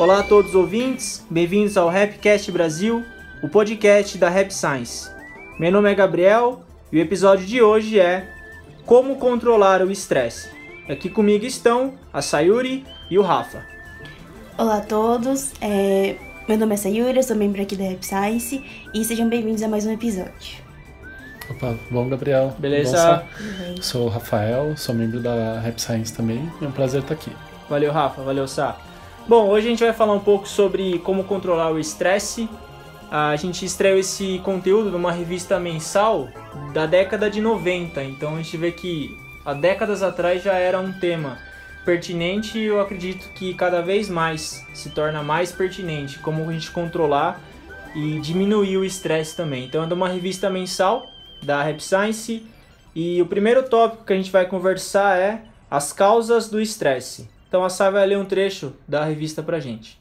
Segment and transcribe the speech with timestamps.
[0.00, 3.04] Olá a todos os ouvintes, bem-vindos ao Rapcast Brasil,
[3.42, 5.10] o podcast da Rap Science.
[5.58, 8.26] Meu nome é Gabriel e o episódio de hoje é
[8.86, 10.48] Como controlar o estresse.
[10.88, 13.62] Aqui comigo estão a Sayuri e o Rafa.
[14.56, 16.16] Olá a todos, é...
[16.48, 19.68] meu nome é Sayuri, eu sou membro aqui da Rap Science e sejam bem-vindos a
[19.68, 20.64] mais um episódio.
[21.50, 22.54] Opa, bom, Gabriel?
[22.58, 23.22] Beleza?
[23.68, 26.50] Bom, sou o Rafael, sou membro da Rap Science também.
[26.62, 27.30] É um prazer estar aqui.
[27.68, 28.22] Valeu, Rafa.
[28.22, 28.78] Valeu, Sá.
[29.30, 32.48] Bom, hoje a gente vai falar um pouco sobre como controlar o estresse.
[33.08, 36.28] A gente estreou esse conteúdo numa revista mensal
[36.74, 40.92] da década de 90, então a gente vê que há décadas atrás já era um
[40.92, 41.38] tema
[41.84, 46.72] pertinente e eu acredito que cada vez mais se torna mais pertinente como a gente
[46.72, 47.40] controlar
[47.94, 49.64] e diminuir o estresse também.
[49.64, 51.06] Então é de uma revista mensal
[51.40, 52.44] da Rap Science
[52.96, 57.28] e o primeiro tópico que a gente vai conversar é as causas do estresse.
[57.50, 60.00] Então a Sá vai ler um trecho da revista pra gente.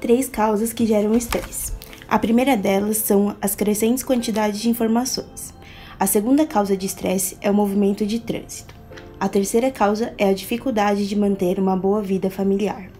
[0.00, 1.74] Três causas que geram estresse.
[2.08, 5.52] A primeira delas são as crescentes quantidades de informações.
[5.98, 8.74] A segunda causa de estresse é o movimento de trânsito.
[9.20, 12.90] A terceira causa é a dificuldade de manter uma boa vida familiar.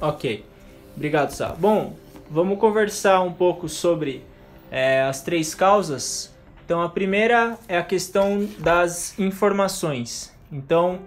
[0.00, 0.44] Ok,
[0.94, 1.48] obrigado, Sá.
[1.48, 1.94] Bom,
[2.30, 4.29] vamos conversar um pouco sobre
[4.70, 6.34] é, as três causas.
[6.64, 10.32] Então, a primeira é a questão das informações.
[10.52, 11.00] Então,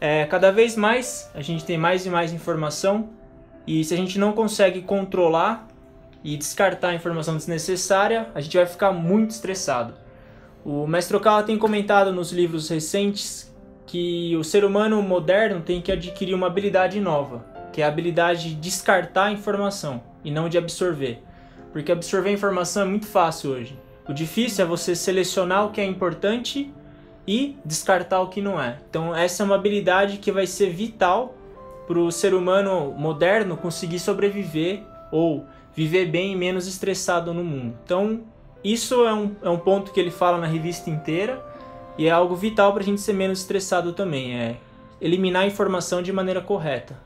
[0.00, 3.10] é, cada vez mais a gente tem mais e mais informação,
[3.66, 5.66] e se a gente não consegue controlar
[6.22, 9.94] e descartar a informação desnecessária, a gente vai ficar muito estressado.
[10.64, 13.54] O Mestre Okala tem comentado nos livros recentes
[13.86, 18.50] que o ser humano moderno tem que adquirir uma habilidade nova, que é a habilidade
[18.50, 21.22] de descartar a informação e não de absorver.
[21.74, 23.76] Porque absorver informação é muito fácil hoje.
[24.08, 26.72] O difícil é você selecionar o que é importante
[27.26, 28.78] e descartar o que não é.
[28.88, 31.34] Então, essa é uma habilidade que vai ser vital
[31.84, 37.76] para o ser humano moderno conseguir sobreviver ou viver bem e menos estressado no mundo.
[37.84, 38.20] Então,
[38.62, 41.44] isso é um, é um ponto que ele fala na revista inteira
[41.98, 44.38] e é algo vital para a gente ser menos estressado também.
[44.38, 44.58] É
[45.00, 46.96] eliminar a informação de maneira correta.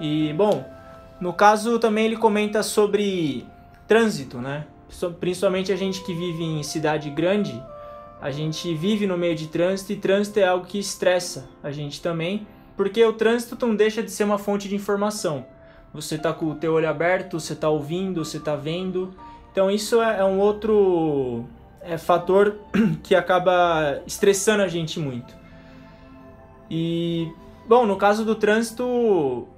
[0.00, 0.77] E, bom,
[1.20, 3.46] no caso também ele comenta sobre
[3.86, 4.66] trânsito, né?
[5.20, 7.60] Principalmente a gente que vive em cidade grande,
[8.20, 12.00] a gente vive no meio de trânsito e trânsito é algo que estressa a gente
[12.00, 12.46] também,
[12.76, 15.46] porque o trânsito não deixa de ser uma fonte de informação.
[15.92, 19.14] Você tá com o teu olho aberto, você tá ouvindo, você tá vendo.
[19.50, 21.44] Então isso é, é um outro
[21.80, 22.56] é, fator
[23.02, 25.34] que acaba estressando a gente muito.
[26.70, 27.32] E
[27.66, 29.48] bom, no caso do trânsito,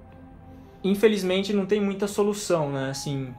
[0.82, 2.90] infelizmente não tem muita solução, né?
[2.90, 3.34] Assim,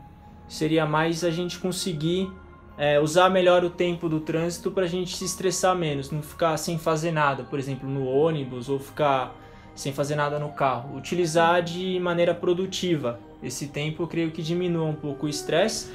[0.48, 2.32] seria mais a gente conseguir
[2.78, 6.58] é, usar melhor o tempo do trânsito para a gente se estressar menos, não ficar
[6.58, 9.36] sem fazer nada, por exemplo, no ônibus ou ficar
[9.76, 10.98] sem fazer nada no carro.
[10.98, 15.90] Utilizar de maneira produtiva esse tempo, eu creio que diminua um pouco o estresse.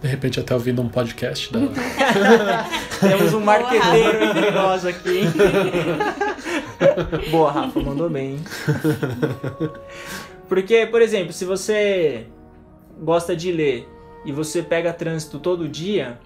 [0.00, 1.58] De repente, até ouvindo um podcast da.
[3.00, 5.22] Temos um marqueteiro entre nós aqui.
[7.30, 8.38] Boa, Rafa, mandou bem.
[10.48, 12.26] Porque, por exemplo, se você
[13.00, 13.88] gosta de ler
[14.24, 16.18] e você pega trânsito todo dia,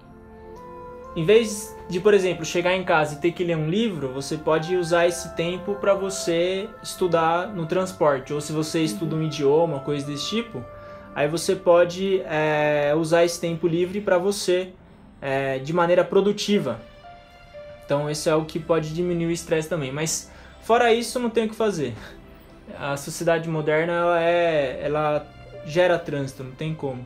[1.15, 4.37] em vez de, por exemplo, chegar em casa e ter que ler um livro, você
[4.37, 8.33] pode usar esse tempo para você estudar no transporte.
[8.33, 10.63] Ou se você estuda um idioma, coisa desse tipo,
[11.13, 14.69] aí você pode é, usar esse tempo livre para você
[15.21, 16.79] é, de maneira produtiva.
[17.85, 19.91] Então, esse é o que pode diminuir o estresse também.
[19.91, 21.93] Mas, fora isso, não tem o que fazer.
[22.79, 25.27] A sociedade moderna, ela, é, ela
[25.65, 27.05] gera trânsito, não tem como.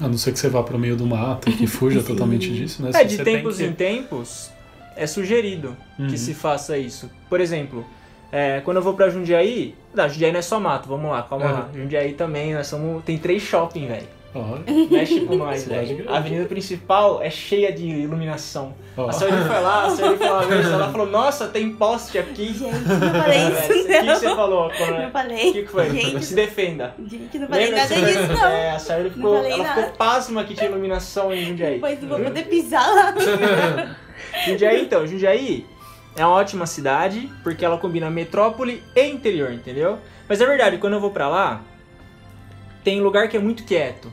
[0.00, 2.82] A não ser que você vá para o meio do mato que fuja totalmente disso,
[2.82, 2.90] né?
[2.94, 3.64] É, de tempos que...
[3.64, 4.50] em tempos
[4.96, 6.08] é sugerido uhum.
[6.08, 7.10] que se faça isso.
[7.28, 7.84] Por exemplo,
[8.32, 11.46] é, quando eu vou pra Jundiaí, não, Jundiaí não é só mato, vamos lá, calma
[11.46, 11.52] uhum.
[11.52, 11.68] lá.
[11.74, 14.19] Jundiaí também, nós somos, tem três shopping, velho.
[14.90, 16.08] Mexe com nós, velho.
[16.08, 18.74] A avenida principal é cheia de iluminação.
[18.96, 19.02] Oh.
[19.02, 22.54] A senhora foi lá, a senhora foi lá vez, ela falou, nossa, tem poste aqui.
[22.54, 24.70] Gente, não falei isso, O que, que, você falou?
[24.70, 25.02] Quando...
[25.02, 25.50] Não falei.
[25.50, 25.90] O que, que foi?
[25.90, 26.94] Gente, Se defenda.
[27.04, 28.46] Gente, não falei Lembra nada disso, não.
[28.46, 29.82] É, a senhora ficou, ela nada.
[29.82, 31.80] ficou pasma que tinha iluminação em Jundiaí.
[31.80, 33.14] Pois vou poder pisar lá.
[34.46, 35.66] Jundiaí, então, Jundiaí
[36.16, 39.98] é uma ótima cidade, porque ela combina metrópole e interior, entendeu?
[40.28, 41.62] Mas é verdade, quando eu vou pra lá,
[42.82, 44.12] tem lugar que é muito quieto.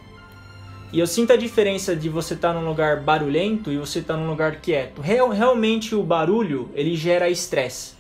[0.92, 4.14] E eu sinto a diferença de você estar tá num lugar barulhento e você estar
[4.14, 5.02] tá num lugar quieto.
[5.02, 7.94] Real, realmente o barulho, ele gera estresse.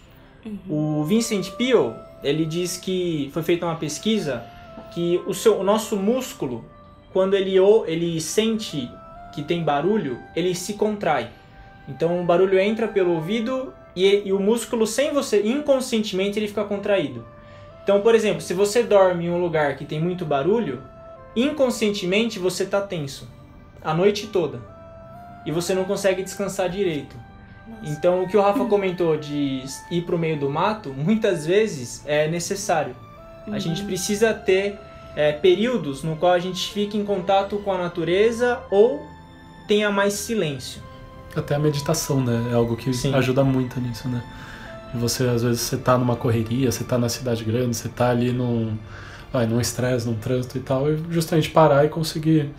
[0.45, 1.01] Uhum.
[1.01, 1.93] O Vincent Peale,
[2.23, 4.45] ele diz que foi feita uma pesquisa
[4.93, 6.63] que o, seu, o nosso músculo,
[7.11, 8.89] quando ele, ele sente
[9.33, 11.29] que tem barulho, ele se contrai.
[11.87, 16.63] Então o barulho entra pelo ouvido e, e o músculo, sem você, inconscientemente, ele fica
[16.63, 17.25] contraído.
[17.87, 20.81] Então, por exemplo, se você dorme em um lugar que tem muito barulho,
[21.33, 23.25] inconscientemente você está tenso
[23.81, 24.59] a noite toda
[25.45, 27.15] e você não consegue descansar direito.
[27.65, 27.93] Nossa.
[27.93, 32.03] Então, o que o Rafa comentou de ir para o meio do mato, muitas vezes
[32.05, 32.93] é necessário.
[33.49, 34.77] A gente precisa ter
[35.15, 39.01] é, períodos no qual a gente fica em contato com a natureza ou
[39.65, 40.81] tenha mais silêncio.
[41.33, 42.49] Até a meditação, né?
[42.51, 43.15] É algo que Sim.
[43.15, 44.21] ajuda muito nisso, né?
[44.97, 48.31] Você, às vezes, você tá numa correria, você tá na cidade grande, você tá ali
[48.31, 48.77] num,
[49.31, 52.49] vai, num estresse, num trânsito e tal, e justamente parar e conseguir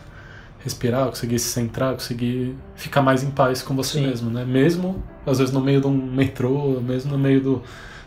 [0.60, 4.06] respirar, conseguir se centrar, conseguir ficar mais em paz com você Sim.
[4.06, 4.44] mesmo, né?
[4.44, 7.62] Mesmo, às vezes, no meio de um metrô, mesmo no meio do,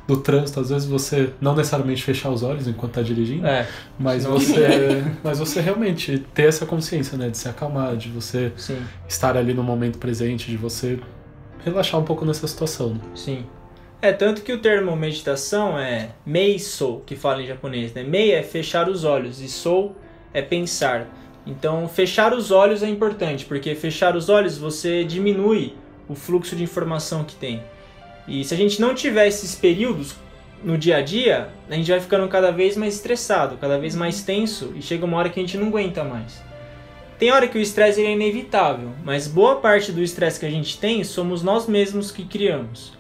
[0.08, 3.66] do trânsito, às vezes você não necessariamente fechar os olhos enquanto tá dirigindo, É,
[3.98, 8.52] mas senão- você, mas você realmente ter essa consciência, né, de se acalmar, de você
[8.58, 11.00] sim, estar ali no momento presente, de você
[11.64, 12.96] relaxar um pouco nessa situação.
[12.96, 13.00] né?
[13.16, 13.46] sim.
[14.02, 18.02] É, tanto que o termo meditação é mei-sou, que fala em japonês, né?
[18.02, 19.96] Mei é fechar os olhos e sou
[20.34, 21.08] é pensar.
[21.46, 25.76] Então, fechar os olhos é importante, porque fechar os olhos você diminui
[26.10, 27.62] o fluxo de informação que tem.
[28.28, 30.16] E se a gente não tiver esses períodos
[30.64, 34.24] no dia a dia, a gente vai ficando cada vez mais estressado, cada vez mais
[34.24, 36.42] tenso e chega uma hora que a gente não aguenta mais.
[37.20, 40.80] Tem hora que o estresse é inevitável, mas boa parte do estresse que a gente
[40.80, 43.00] tem somos nós mesmos que criamos.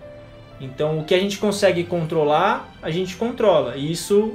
[0.61, 3.75] Então, o que a gente consegue controlar, a gente controla.
[3.75, 4.33] E isso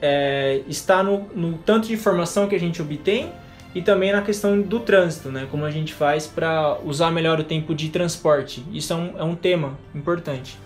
[0.00, 3.30] é, está no, no tanto de informação que a gente obtém
[3.74, 5.46] e também na questão do trânsito, né?
[5.50, 8.64] Como a gente faz para usar melhor o tempo de transporte.
[8.72, 10.58] Isso é um, é um tema importante.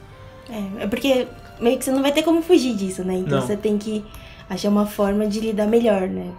[0.49, 1.27] É, é porque
[1.61, 3.15] meio que você não vai ter como fugir disso, né?
[3.15, 3.47] Então Não.
[3.47, 4.05] você tem que
[4.49, 6.31] achar uma forma de lidar melhor, né?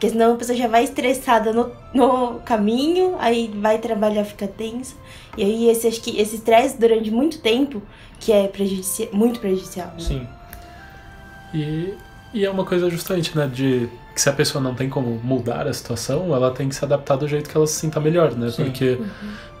[0.00, 4.94] Porque senão a pessoa já vai estressada no, no caminho, aí vai trabalhar, fica tensa.
[5.36, 7.82] E aí esse, acho que esse estresse durante muito tempo,
[8.18, 9.88] que é prejudici muito prejudicial.
[9.88, 9.98] Né?
[9.98, 10.28] Sim.
[11.52, 11.94] E,
[12.32, 15.66] e é uma coisa justamente, né, de que se a pessoa não tem como mudar
[15.66, 18.50] a situação, ela tem que se adaptar do jeito que ela se sinta melhor, né?
[18.50, 18.64] Sim.
[18.64, 18.98] Porque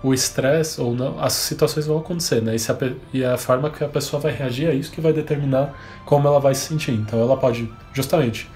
[0.02, 2.54] o estresse ou não, as situações vão acontecer, né?
[2.54, 2.76] E, se a,
[3.12, 5.74] e a forma que a pessoa vai reagir é isso que vai determinar
[6.06, 6.92] como ela vai se sentir.
[6.92, 8.48] Então ela pode, justamente,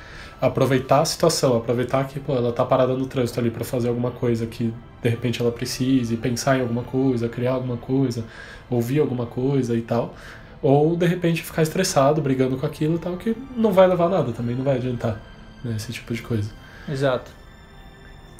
[0.46, 4.10] aproveitar a situação, aproveitar que pô, ela tá parada no trânsito ali para fazer alguma
[4.10, 8.24] coisa que de repente ela precise, pensar em alguma coisa, criar alguma coisa,
[8.70, 10.14] ouvir alguma coisa e tal.
[10.62, 14.32] Ou de repente ficar estressado, brigando com aquilo e tal, que não vai levar nada
[14.32, 15.20] também, não vai adiantar,
[15.62, 15.74] né?
[15.76, 16.50] Esse tipo de coisa.
[16.88, 17.30] Exato.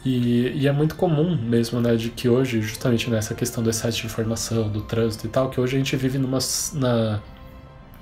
[0.04, 3.98] E, e é muito comum mesmo, né, de que hoje, justamente nessa questão do excesso
[3.98, 6.38] de informação, do trânsito e tal, que hoje a gente vive numa,
[6.74, 7.20] na,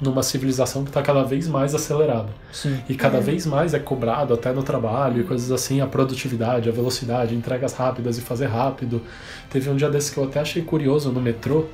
[0.02, 2.28] numa civilização que está cada vez mais acelerada.
[2.52, 2.78] Sim.
[2.88, 6.72] E cada vez mais é cobrado, até no trabalho e coisas assim, a produtividade, a
[6.72, 9.00] velocidade, entregas rápidas e fazer rápido.
[9.48, 11.66] Teve um dia desses que eu até achei curioso no metrô,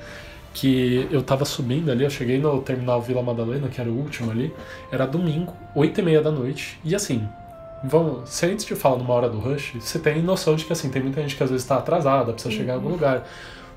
[0.53, 4.31] que eu tava subindo ali, eu cheguei no terminal Vila Madalena, que era o último
[4.31, 4.53] ali,
[4.93, 7.27] era domingo, 8 e meia da noite, e assim,
[7.85, 10.89] vamos, se antes de falar numa hora do rush, você tem noção de que assim,
[10.89, 13.25] tem muita gente que às vezes está atrasada, precisa chegar em algum lugar.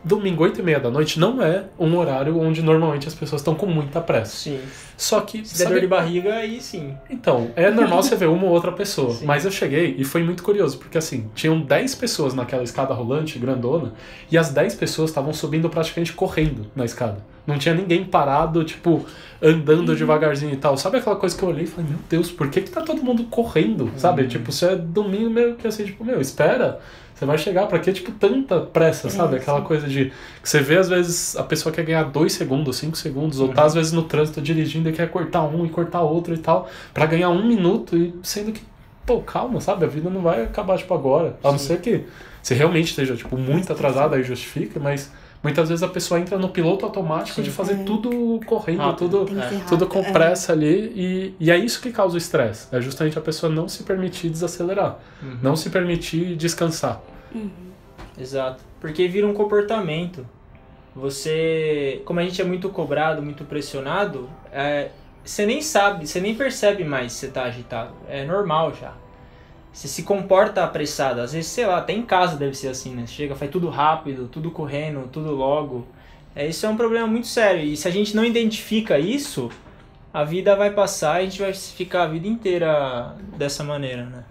[0.04, 3.54] Domingo, 8 e meia da noite, não é um horário onde normalmente as pessoas estão
[3.54, 4.36] com muita pressa.
[4.36, 4.60] Sim.
[4.98, 5.46] Só que.
[5.48, 6.96] Se der sabe- dor de barriga, aí sim.
[7.10, 9.14] então, é normal você ver uma ou outra pessoa.
[9.14, 9.26] Sim.
[9.26, 13.38] Mas eu cheguei e foi muito curioso, porque assim, tinham 10 pessoas naquela escada rolante,
[13.38, 13.94] grandona,
[14.32, 17.24] e as 10 pessoas estavam subindo praticamente correndo na escada.
[17.46, 19.04] Não tinha ninguém parado, tipo,
[19.42, 20.78] andando devagarzinho e tal.
[20.78, 23.04] Sabe aquela coisa que eu olhei e falei, meu Deus, por que, que tá todo
[23.04, 23.92] mundo correndo?
[23.98, 24.28] Sabe?
[24.28, 26.80] Tipo, você é domingo meio que assim, tipo, meu, espera.
[27.22, 29.36] Você vai chegar, pra que, tipo, tanta pressa, sabe?
[29.36, 29.66] É, Aquela sim.
[29.68, 30.06] coisa de.
[30.42, 33.64] Que você vê, às vezes, a pessoa quer ganhar dois segundos, cinco segundos, ou tá,
[33.64, 37.06] às vezes, no trânsito dirigindo e quer cortar um e cortar outro e tal, pra
[37.06, 38.64] ganhar um minuto, e sendo que,
[39.06, 39.86] pô, calma, sabe?
[39.86, 41.38] A vida não vai acabar, tipo, agora.
[41.44, 41.68] A não Sim.
[41.68, 42.06] ser que
[42.42, 45.12] você realmente esteja, tipo, muito atrasada, aí justifica, mas
[45.44, 47.42] muitas vezes a pessoa entra no piloto automático Sim.
[47.44, 47.84] de fazer É.
[47.84, 49.26] tudo correndo, Rápido.
[49.26, 49.28] tudo.
[49.36, 50.12] Ser Tudo com é.
[50.12, 52.68] pressa ali, e, e é isso que causa o estresse.
[52.72, 55.38] É justamente a pessoa não se permitir desacelerar, Uhum.
[55.42, 57.00] não se permitir descansar.
[58.18, 58.64] Exato.
[58.80, 60.28] Porque vira um comportamento.
[60.96, 62.02] Você.
[62.06, 64.90] Como a gente é muito cobrado, muito pressionado, é,
[65.24, 67.94] você nem sabe, você nem percebe mais se você tá agitado.
[68.08, 68.94] É normal já.
[69.72, 71.22] Você se comporta apressado.
[71.22, 73.08] Às vezes, sei lá, até em casa deve ser assim, né?
[73.08, 75.88] Chega, faz tudo rápido, tudo correndo, tudo logo.
[76.36, 77.64] É, isso é um problema muito sério.
[77.64, 79.50] E se a gente não identifica isso,
[80.14, 84.24] a vida vai passar e a gente vai ficar a vida inteira dessa maneira, né?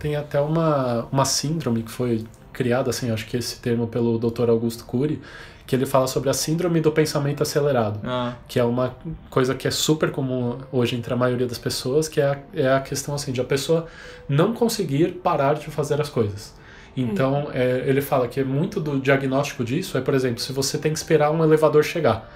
[0.00, 4.50] Tem até uma, uma síndrome que foi criada, assim, acho que esse termo pelo Dr.
[4.50, 5.20] Augusto Cury,
[5.66, 8.96] que ele fala sobre a síndrome do pensamento acelerado, Ah, que é uma
[9.30, 12.72] coisa que é super comum hoje entre a maioria das pessoas, que é a, é
[12.72, 13.86] a questão assim de a pessoa
[14.28, 16.52] não conseguir parar de fazer as coisas.
[16.96, 20.76] Então, é, ele fala que é muito do diagnóstico disso é, por exemplo, se você
[20.76, 22.28] tem que esperar um elevador chegar.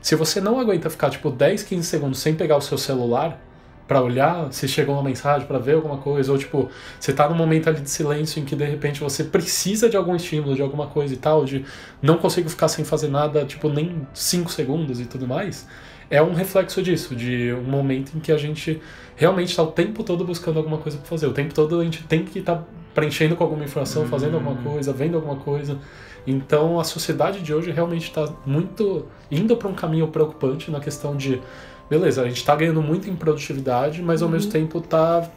[0.00, 3.40] Se você não aguenta ficar, tipo, 10, 15 segundos sem pegar o seu celular
[3.86, 7.36] para olhar se chegou uma mensagem, para ver alguma coisa, ou, tipo, você tá num
[7.36, 10.86] momento ali de silêncio em que, de repente, você precisa de algum estímulo, de alguma
[10.88, 11.64] coisa e tal, de
[12.02, 15.66] não consigo ficar sem fazer nada, tipo, nem 5 segundos e tudo mais,
[16.10, 18.80] é um reflexo disso, de um momento em que a gente
[19.16, 21.26] realmente está o tempo todo buscando alguma coisa para fazer.
[21.26, 22.64] O tempo todo a gente tem que estar tá
[22.94, 24.62] preenchendo com alguma informação, fazendo alguma hum.
[24.62, 25.78] coisa, vendo alguma coisa.
[26.26, 31.16] Então a sociedade de hoje realmente está muito indo para um caminho preocupante na questão
[31.16, 31.40] de,
[31.88, 34.34] beleza, a gente está ganhando muito em produtividade, mas ao uhum.
[34.34, 35.28] mesmo tempo está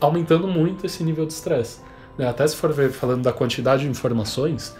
[0.00, 1.80] aumentando muito esse nível de estresse.
[2.18, 2.28] Né?
[2.28, 4.74] Até se for ver falando da quantidade de informações,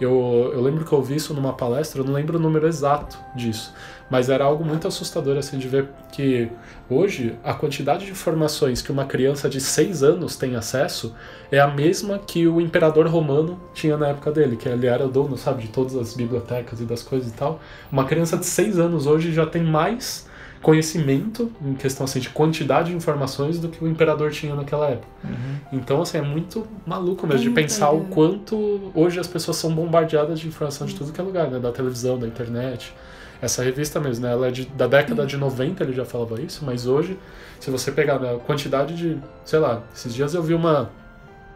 [0.00, 3.16] eu, eu lembro que eu ouvi isso numa palestra, eu não lembro o número exato
[3.34, 3.72] disso,
[4.10, 6.50] mas era algo muito assustador assim de ver que
[6.90, 11.14] hoje a quantidade de informações que uma criança de 6 anos tem acesso
[11.50, 15.08] é a mesma que o imperador romano tinha na época dele, que ele era o
[15.08, 17.60] dono, sabe, de todas as bibliotecas e das coisas e tal.
[17.90, 20.26] Uma criança de 6 anos hoje já tem mais
[20.64, 25.06] conhecimento em questão assim, de quantidade de informações do que o imperador tinha naquela época.
[25.22, 25.56] Uhum.
[25.74, 29.72] Então, assim, é muito maluco mesmo é de pensar o quanto hoje as pessoas são
[29.74, 31.58] bombardeadas de informação de tudo que é lugar, né?
[31.58, 32.94] Da televisão, da internet.
[33.42, 34.32] Essa revista mesmo, né?
[34.32, 37.18] Ela é de, da década de 90, ele já falava isso, mas hoje,
[37.60, 40.90] se você pegar né, a quantidade de, sei lá, esses dias eu vi uma,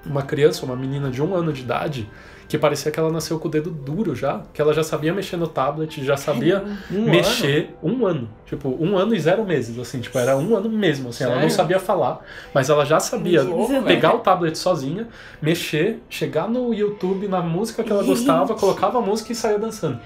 [0.05, 2.07] uma criança, uma menina de um ano de idade,
[2.49, 5.37] que parecia que ela nasceu com o dedo duro já, que ela já sabia mexer
[5.37, 7.95] no tablet, já sabia um mexer ano?
[7.95, 8.28] um ano.
[8.47, 11.35] Tipo, um ano e zero meses, assim, tipo, era um ano mesmo, assim, Sério?
[11.35, 12.25] ela não sabia falar,
[12.55, 15.07] mas ela já sabia louco, pegar o tablet sozinha,
[15.43, 20.00] mexer, chegar no YouTube, na música que ela gostava, colocava a música e saía dançando.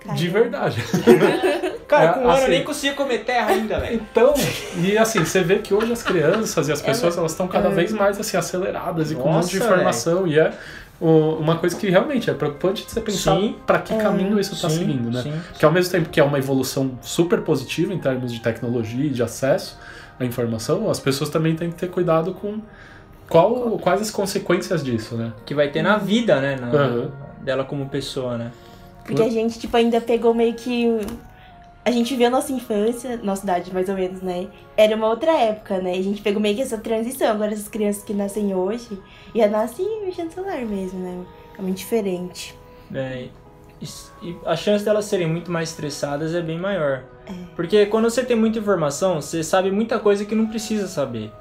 [0.00, 0.18] Caramba.
[0.18, 0.82] De verdade.
[1.88, 3.94] Cara, é, com um assim, ano eu nem consigo comer terra ainda, velho.
[3.94, 4.34] Então,
[4.76, 7.68] e assim, você vê que hoje as crianças e as é, pessoas, elas estão cada
[7.68, 7.72] é.
[7.72, 10.24] vez mais assim, aceleradas e com um monte de informação.
[10.24, 10.34] Véio.
[10.34, 10.52] E é
[11.00, 15.10] uma coisa que realmente é preocupante de você pensar para que caminho isso está seguindo,
[15.10, 15.22] né?
[15.22, 19.06] Sim, que ao mesmo tempo que é uma evolução super positiva em termos de tecnologia
[19.06, 19.78] e de acesso
[20.18, 22.60] à informação, as pessoas também têm que ter cuidado com
[23.28, 25.32] qual, quais as consequências disso, né?
[25.46, 26.56] Que vai ter na vida, né?
[26.56, 27.10] Na, uhum.
[27.42, 28.50] Dela como pessoa, né?
[29.08, 30.86] Porque a gente, tipo, ainda pegou meio que.
[31.84, 34.48] A gente viu a nossa infância, nossa idade mais ou menos, né?
[34.76, 35.92] Era uma outra época, né?
[35.92, 37.28] A gente pegou meio que essa transição.
[37.28, 39.00] Agora, essas crianças que nascem hoje,
[39.34, 41.24] já nascem mexendo no celular mesmo, né?
[41.58, 42.54] É muito diferente.
[42.94, 43.28] É,
[44.20, 47.04] e a chance delas serem muito mais estressadas é bem maior.
[47.26, 47.32] É.
[47.56, 51.32] Porque quando você tem muita informação, você sabe muita coisa que não precisa saber.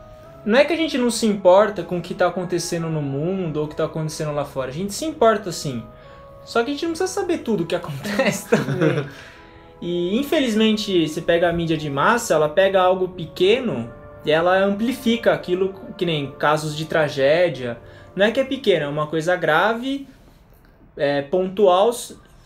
[0.46, 3.58] Não é que a gente não se importa com o que está acontecendo no mundo
[3.58, 4.70] ou o que está acontecendo lá fora.
[4.70, 5.84] A gente se importa sim.
[6.48, 9.06] Só que a gente não precisa saber tudo o que acontece também.
[9.82, 13.92] e infelizmente, você pega a mídia de massa, ela pega algo pequeno
[14.24, 17.78] e ela amplifica aquilo que nem casos de tragédia.
[18.16, 20.08] Não é que é pequeno, é uma coisa grave,
[20.96, 21.92] é, pontual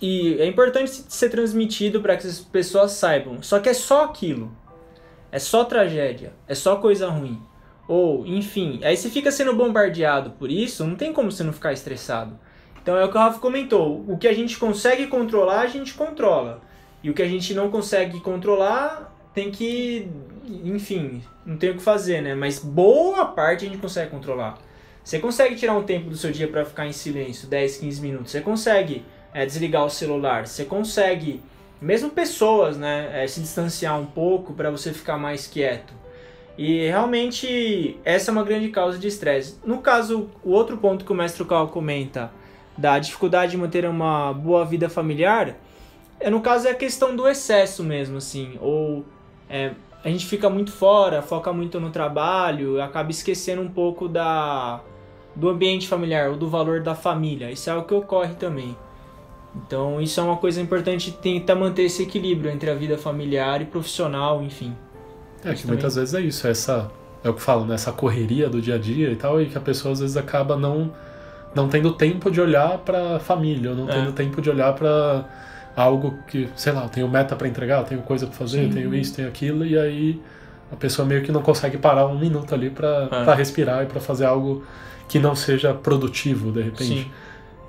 [0.01, 3.43] e é importante ser transmitido para que as pessoas saibam.
[3.43, 4.51] Só que é só aquilo.
[5.31, 7.39] É só tragédia, é só coisa ruim.
[7.87, 11.71] Ou, enfim, aí você fica sendo bombardeado por isso, não tem como você não ficar
[11.71, 12.37] estressado.
[12.81, 14.03] Então é o que o Rafa comentou.
[14.07, 16.61] O que a gente consegue controlar, a gente controla.
[17.03, 20.09] E o que a gente não consegue controlar, tem que.
[20.63, 22.35] Enfim, não tem o que fazer, né?
[22.35, 24.57] Mas boa parte a gente consegue controlar.
[25.03, 28.31] Você consegue tirar um tempo do seu dia para ficar em silêncio, 10, 15 minutos.
[28.31, 30.47] Você consegue é, desligar o celular.
[30.47, 31.41] Você consegue,
[31.79, 33.23] mesmo pessoas, né?
[33.23, 35.93] É, se distanciar um pouco para você ficar mais quieto.
[36.57, 39.57] E realmente essa é uma grande causa de estresse.
[39.65, 42.31] No caso, o outro ponto que o mestre Cal comenta
[42.81, 45.55] da dificuldade de manter uma boa vida familiar,
[46.19, 49.05] é, no caso é a questão do excesso mesmo, assim, ou
[49.49, 49.71] é,
[50.03, 54.81] a gente fica muito fora, foca muito no trabalho, acaba esquecendo um pouco da
[55.33, 57.49] do ambiente familiar ou do valor da família.
[57.49, 58.75] Isso é o que ocorre também.
[59.55, 63.65] Então, isso é uma coisa importante tentar manter esse equilíbrio entre a vida familiar e
[63.65, 64.75] profissional, enfim.
[65.43, 66.91] É que muitas vezes é isso, é essa
[67.23, 69.57] é o que falo, né, essa correria do dia a dia e tal, e que
[69.57, 70.91] a pessoa às vezes acaba não
[71.53, 73.93] não tendo tempo de olhar para família, ou não é.
[73.93, 75.25] tendo tempo de olhar para
[75.75, 78.69] algo que, sei lá, eu tenho meta para entregar, eu tenho coisa para fazer, Sim.
[78.71, 80.21] tenho isso, tenho aquilo, e aí
[80.71, 83.33] a pessoa meio que não consegue parar um minuto ali para é.
[83.35, 84.63] respirar e para fazer algo
[85.07, 87.03] que não seja produtivo de repente.
[87.03, 87.11] Sim.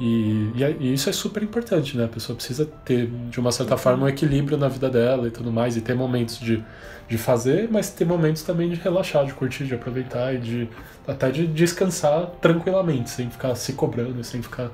[0.00, 2.04] E, e, isso é super importante, né?
[2.04, 5.52] A pessoa precisa ter, de uma certa forma, um equilíbrio na vida dela e tudo
[5.52, 6.62] mais, e ter momentos de,
[7.08, 10.68] de fazer, mas ter momentos também de relaxar, de curtir, de aproveitar e de
[11.06, 14.70] até de descansar tranquilamente, sem ficar se cobrando, sem ficar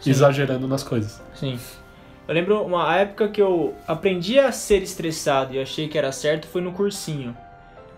[0.00, 0.10] Sim.
[0.10, 1.20] exagerando nas coisas.
[1.34, 1.58] Sim.
[2.26, 6.46] Eu lembro uma época que eu aprendi a ser estressado e achei que era certo
[6.46, 7.36] foi no cursinho.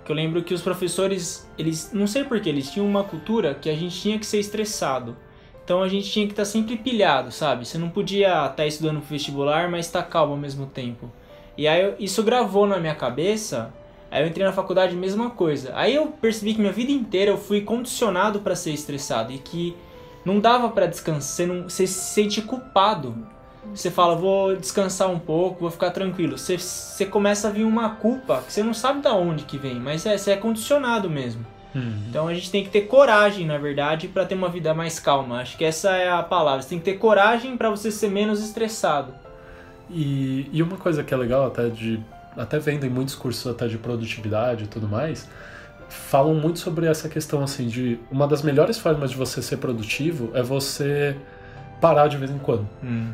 [0.04, 3.70] que eu lembro que os professores, eles, não sei porquê, eles tinham uma cultura que
[3.70, 5.16] a gente tinha que ser estressado.
[5.64, 7.66] Então a gente tinha que estar sempre pilhado, sabe?
[7.66, 11.10] Você não podia estar estudando pro vestibular, mas estar calmo ao mesmo tempo.
[11.56, 13.72] E aí isso gravou na minha cabeça.
[14.10, 15.72] Aí eu entrei na faculdade, mesma coisa.
[15.74, 19.74] Aí eu percebi que minha vida inteira eu fui condicionado para ser estressado e que
[20.24, 23.26] não dava para descansar, você, não, você se sente culpado.
[23.74, 26.36] Você fala, vou descansar um pouco, vou ficar tranquilo.
[26.36, 29.76] Você, você começa a vir uma culpa que você não sabe de onde que vem,
[29.76, 31.44] mas é, você é condicionado mesmo.
[31.74, 32.02] Uhum.
[32.08, 35.40] Então a gente tem que ter coragem, na verdade, para ter uma vida mais calma.
[35.40, 36.62] Acho que essa é a palavra.
[36.62, 39.12] Você tem que ter coragem para você ser menos estressado.
[39.90, 42.00] E, e uma coisa que é legal até de
[42.36, 45.28] até vendo em muitos cursos até de produtividade e tudo mais,
[45.88, 50.30] falam muito sobre essa questão assim de uma das melhores formas de você ser produtivo
[50.34, 51.16] é você
[51.80, 52.66] parar de vez em quando.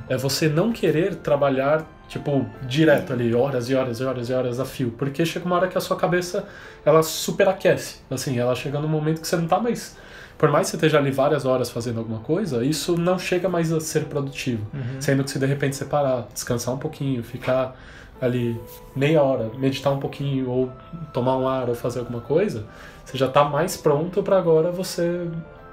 [0.09, 4.61] É você não querer trabalhar tipo direto ali horas e horas e horas e horas
[4.61, 6.45] a fio, porque chega uma hora que a sua cabeça
[6.85, 9.97] ela superaquece, assim, ela chega num momento que você não tá mais.
[10.37, 13.73] Por mais que você esteja ali várias horas fazendo alguma coisa, isso não chega mais
[13.73, 14.67] a ser produtivo.
[14.99, 17.77] Sendo que se de repente você parar, descansar um pouquinho, ficar
[18.21, 18.59] ali
[18.97, 20.73] meia hora, meditar um pouquinho, ou
[21.13, 22.65] tomar um ar, ou fazer alguma coisa,
[23.05, 25.29] você já está mais pronto para agora você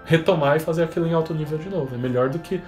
[0.08, 1.94] retomar e fazer aquilo em alto nível de novo.
[1.94, 2.62] É melhor do que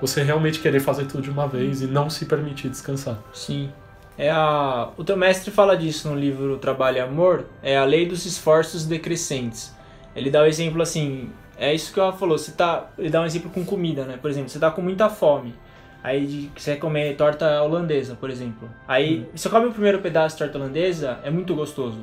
[0.00, 3.18] você realmente querer fazer tudo de uma vez e não se permitir descansar.
[3.32, 3.70] Sim.
[4.18, 4.88] É a...
[4.96, 8.86] O teu mestre fala disso no livro Trabalho e Amor, é a lei dos esforços
[8.86, 9.74] decrescentes.
[10.14, 13.26] Ele dá o exemplo assim, é isso que ela falou, você tá, ele dá um
[13.26, 14.18] exemplo com comida, né?
[14.20, 15.54] Por exemplo, você tá com muita fome.
[16.02, 18.70] Aí você quer comer torta holandesa, por exemplo.
[18.88, 21.98] Aí você come o primeiro pedaço de torta holandesa, é muito gostoso.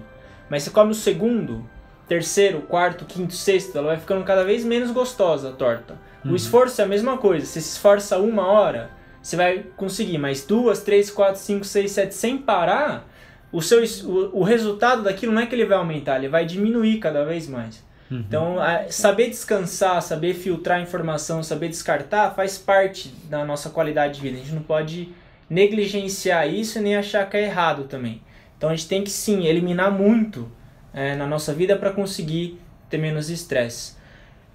[0.50, 1.68] Mas você come o segundo,
[2.08, 5.96] terceiro, quarto, quinto, sexto, ela vai ficando cada vez menos gostosa a torta.
[6.26, 7.46] O esforço é a mesma coisa.
[7.46, 8.90] Você se esforça uma hora,
[9.22, 13.08] você vai conseguir mais duas, três, quatro, cinco, seis, sete, sem parar.
[13.52, 17.00] O, seu, o, o resultado daquilo não é que ele vai aumentar, ele vai diminuir
[17.00, 17.84] cada vez mais.
[18.12, 24.22] Então, a- saber descansar, saber filtrar informação, saber descartar faz parte da nossa qualidade de
[24.22, 24.38] vida.
[24.38, 25.10] A gente não pode
[25.50, 28.22] negligenciar isso e nem achar que é errado também.
[28.58, 30.50] Então, a gente tem que sim eliminar muito
[30.94, 33.96] é, na nossa vida para conseguir ter menos estresse.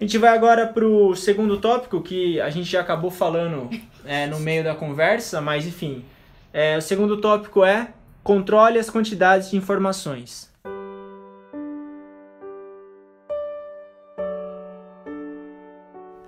[0.00, 3.68] A gente vai agora para o segundo tópico que a gente já acabou falando
[4.04, 6.04] é, no meio da conversa, mas enfim.
[6.52, 7.88] É, o segundo tópico é
[8.22, 10.48] controle as quantidades de informações.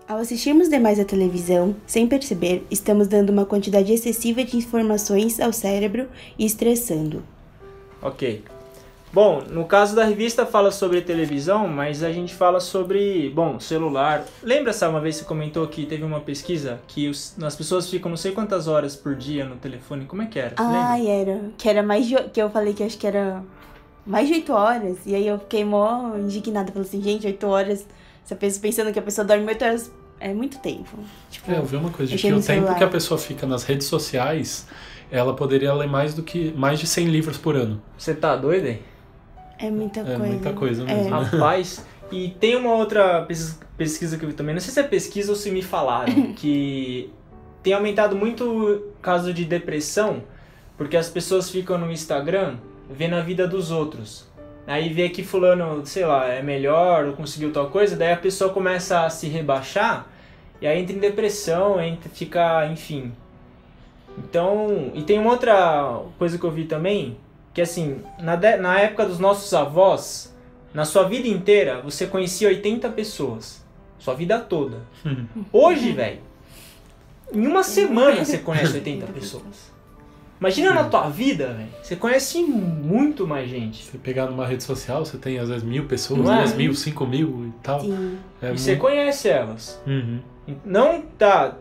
[0.09, 5.53] Ao assistirmos demais à televisão, sem perceber, estamos dando uma quantidade excessiva de informações ao
[5.53, 7.23] cérebro e estressando.
[8.03, 8.43] Ok.
[9.13, 14.25] Bom, no caso da revista fala sobre televisão, mas a gente fala sobre, bom, celular.
[14.43, 18.09] Lembra, sabe, uma vez você comentou que teve uma pesquisa que os, as pessoas ficam
[18.09, 20.05] não sei quantas horas por dia no telefone?
[20.05, 20.55] Como é que era?
[20.57, 20.79] Você lembra?
[20.81, 21.41] Ai, era.
[21.59, 22.15] Que era mais de.
[22.31, 23.43] Que eu falei que acho que era
[24.07, 24.99] mais de 8 horas.
[25.05, 26.71] E aí eu fiquei mó indignada.
[26.71, 27.87] Falei assim, gente, 8 horas.
[28.25, 30.99] Essa pessoa pensando que a pessoa dorme 8 horas é muito tempo.
[31.31, 33.65] Tipo, É, eu vi uma coisa de que o tempo que a pessoa fica nas
[33.65, 34.69] redes sociais,
[35.11, 37.83] ela poderia ler mais do que mais de 100 livros por ano.
[37.99, 38.81] Você tá doido, hein?
[39.63, 40.19] É muita É coisa.
[40.27, 40.95] muita coisa É.
[40.95, 41.11] mesmo.
[41.11, 44.83] Rapaz, e tem uma outra pes- pesquisa que eu vi também, não sei se é
[44.83, 47.11] pesquisa ou se me falaram, que
[47.63, 50.23] tem aumentado muito o caso de depressão,
[50.79, 52.57] porque as pessoas ficam no Instagram
[52.91, 54.29] vendo a vida dos outros.
[54.67, 58.51] Aí vê que fulano, sei lá, é melhor ou conseguiu tal coisa, daí a pessoa
[58.53, 60.07] começa a se rebaixar
[60.61, 63.13] e aí entra em depressão, entra, fica, enfim.
[64.19, 67.17] Então, e tem uma outra coisa que eu vi também,
[67.55, 70.35] que assim, na, de- na época dos nossos avós,
[70.73, 73.61] na sua vida inteira, você conhecia 80 pessoas.
[73.99, 74.79] Sua vida toda.
[75.53, 76.21] Hoje, velho,
[77.33, 79.71] em uma semana você conhece 80 pessoas.
[80.41, 81.69] Imagina na tua vida, velho.
[81.83, 83.85] Você conhece muito mais gente.
[83.85, 86.39] Você pegar numa rede social, você tem às vezes mil pessoas, Não é?
[86.39, 87.81] duas mil, cinco mil e tal.
[87.81, 88.19] Sim.
[88.41, 88.81] É e você muito...
[88.81, 89.79] conhece elas.
[89.87, 90.19] Uhum.
[90.65, 91.57] Não tá.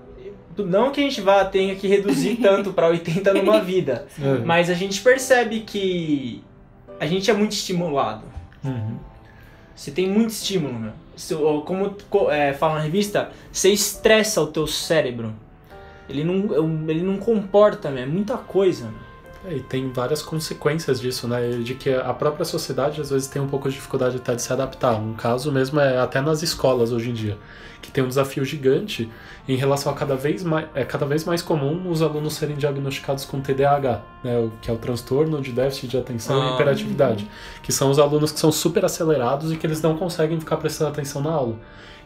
[0.65, 4.07] Não que a gente vá tenha que reduzir tanto para 80 numa vida.
[4.21, 4.37] É.
[4.45, 6.43] Mas a gente percebe que
[6.99, 8.23] a gente é muito estimulado.
[8.63, 8.97] Uhum.
[9.75, 10.91] Você tem muito estímulo,
[11.39, 15.33] ou Como co- é, fala na revista, você estressa o teu cérebro.
[16.09, 18.03] Ele não, ele não comporta, meu.
[18.03, 18.85] É muita coisa.
[18.85, 19.08] meu.
[19.45, 21.49] É, e tem várias consequências disso, né?
[21.63, 24.51] De que a própria sociedade às vezes tem um pouco de dificuldade até de se
[24.51, 24.95] adaptar.
[24.99, 27.37] Um caso mesmo é até nas escolas hoje em dia,
[27.81, 29.09] que tem um desafio gigante
[29.47, 33.23] em relação a cada vez mais é cada vez mais comum os alunos serem diagnosticados
[33.23, 34.49] com TDAH, né?
[34.61, 36.49] Que é o transtorno de déficit de atenção Ah.
[36.51, 37.25] e hiperatividade,
[37.63, 40.89] que são os alunos que são super acelerados e que eles não conseguem ficar prestando
[40.91, 41.55] atenção na aula.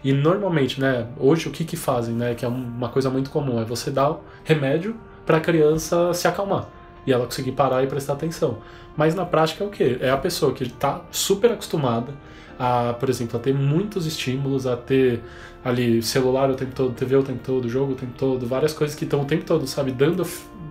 [0.03, 3.59] E normalmente, né, hoje o que que fazem, né, que é uma coisa muito comum,
[3.59, 6.67] é você dar remédio para a criança se acalmar.
[7.05, 8.59] E ela conseguir parar e prestar atenção.
[8.95, 9.97] Mas na prática é o quê?
[9.99, 12.13] É a pessoa que está super acostumada
[12.59, 15.21] a, por exemplo, a ter muitos estímulos, a ter
[15.63, 18.95] ali celular o tempo todo, TV o tempo todo, jogo o tempo todo, várias coisas
[18.95, 20.25] que estão o tempo todo, sabe, dando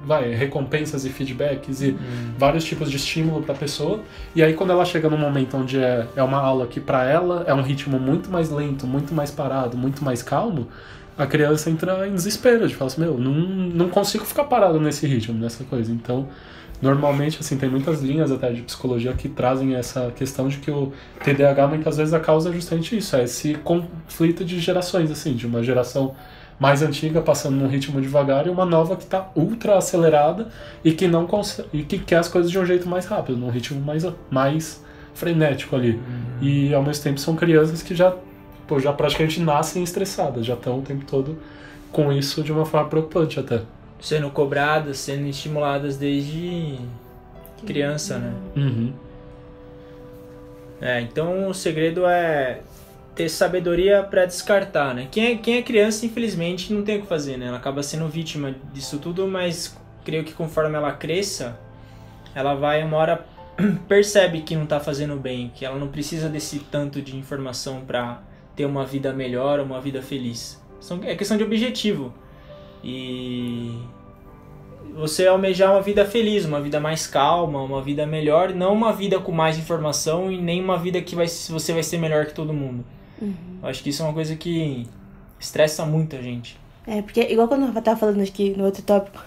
[0.04, 1.96] vai, recompensas e feedbacks e hum.
[2.36, 4.00] vários tipos de estímulo para a pessoa.
[4.34, 7.44] E aí quando ela chega num momento onde é, é uma aula que para ela
[7.46, 10.68] é um ritmo muito mais lento, muito mais parado, muito mais calmo,
[11.22, 15.06] a criança entra em desespero, de falar assim, meu, não, não consigo ficar parado nesse
[15.06, 15.92] ritmo, nessa coisa.
[15.92, 16.28] Então,
[16.80, 20.92] normalmente, assim, tem muitas linhas até de psicologia que trazem essa questão de que o
[21.24, 25.46] TDAH muitas vezes a causa é justamente isso, é esse conflito de gerações, assim, de
[25.46, 26.14] uma geração
[26.58, 30.48] mais antiga passando num ritmo devagar e uma nova que está ultra acelerada
[30.84, 33.48] e que não consegue, e que quer as coisas de um jeito mais rápido, num
[33.48, 35.92] ritmo mais, mais frenético ali.
[35.92, 36.00] Uhum.
[36.40, 38.14] E ao mesmo tempo são crianças que já
[38.66, 41.38] pô, já praticamente nascem estressadas, já estão o tempo todo
[41.90, 43.62] com isso de uma forma preocupante até.
[44.00, 46.78] Sendo cobradas, sendo estimuladas desde
[47.64, 48.32] criança, né?
[48.56, 48.92] Uhum.
[50.80, 52.60] É, então o segredo é
[53.14, 55.06] ter sabedoria para descartar, né?
[55.10, 57.46] Quem é, quem é criança, infelizmente, não tem o que fazer, né?
[57.46, 61.58] Ela acaba sendo vítima disso tudo, mas creio que conforme ela cresça,
[62.34, 63.24] ela vai uma hora
[63.86, 68.20] percebe que não tá fazendo bem, que ela não precisa desse tanto de informação para
[68.54, 70.60] ter uma vida melhor, uma vida feliz.
[71.02, 72.12] É questão de objetivo.
[72.82, 73.78] E
[74.94, 79.18] você almejar uma vida feliz, uma vida mais calma, uma vida melhor, não uma vida
[79.18, 82.52] com mais informação e nem uma vida que vai, você vai ser melhor que todo
[82.52, 82.84] mundo.
[83.20, 83.34] Uhum.
[83.62, 84.86] Eu acho que isso é uma coisa que
[85.38, 86.58] estressa muito a gente.
[86.86, 89.22] É, porque igual quando eu tava falando aqui no outro tópico,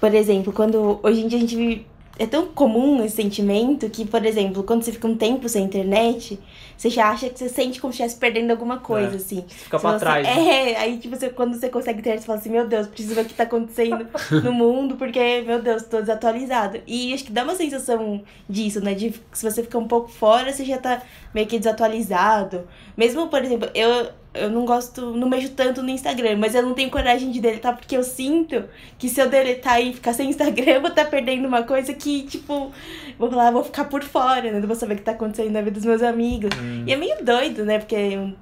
[0.00, 1.86] por exemplo, quando hoje em dia a gente
[2.18, 6.38] é tão comum esse sentimento que, por exemplo, quando você fica um tempo sem internet,
[6.76, 9.16] você já acha que você sente como se estivesse perdendo alguma coisa, é.
[9.16, 9.44] assim.
[9.48, 10.26] Fica pra você, trás.
[10.26, 10.72] Né?
[10.72, 13.22] É, aí tipo, você, quando você consegue internet, você fala assim, meu Deus, preciso ver
[13.22, 14.06] o que tá acontecendo
[14.44, 16.80] no mundo, porque, meu Deus, tô desatualizado.
[16.86, 18.94] E acho que dá uma sensação disso, né?
[18.94, 21.02] De se você ficar um pouco fora, você já tá
[21.34, 22.68] meio que desatualizado.
[22.96, 26.74] Mesmo, por exemplo, eu eu não gosto, não mexo tanto no Instagram, mas eu não
[26.74, 28.64] tenho coragem de deletar porque eu sinto
[28.98, 31.94] que se eu deletar e ficar sem Instagram, eu vou estar tá perdendo uma coisa
[31.94, 32.72] que, tipo,
[33.16, 34.58] vou falar, vou ficar por fora, né?
[34.58, 36.50] Não vou saber o que tá acontecendo na vida dos meus amigos.
[36.60, 36.84] Hum.
[36.86, 37.78] E é meio doido, né?
[37.78, 37.96] Porque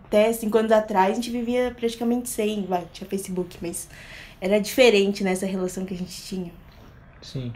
[0.07, 3.89] até cinco anos atrás a gente vivia praticamente sem, vai, tinha Facebook, mas
[4.41, 6.51] era diferente nessa relação que a gente tinha.
[7.21, 7.53] Sim.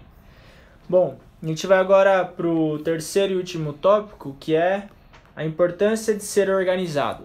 [0.89, 4.89] Bom, a gente vai agora pro terceiro e último tópico, que é
[5.35, 7.25] a importância de ser organizado.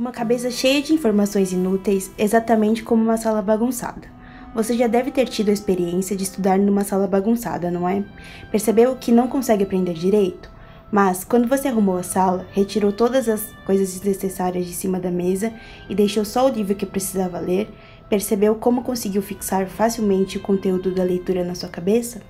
[0.00, 4.08] Uma cabeça cheia de informações inúteis, exatamente como uma sala bagunçada.
[4.54, 8.02] Você já deve ter tido a experiência de estudar numa sala bagunçada, não é?
[8.50, 10.50] Percebeu que não consegue aprender direito?
[10.90, 15.52] Mas, quando você arrumou a sala, retirou todas as coisas desnecessárias de cima da mesa
[15.86, 17.68] e deixou só o livro que precisava ler,
[18.08, 22.22] percebeu como conseguiu fixar facilmente o conteúdo da leitura na sua cabeça?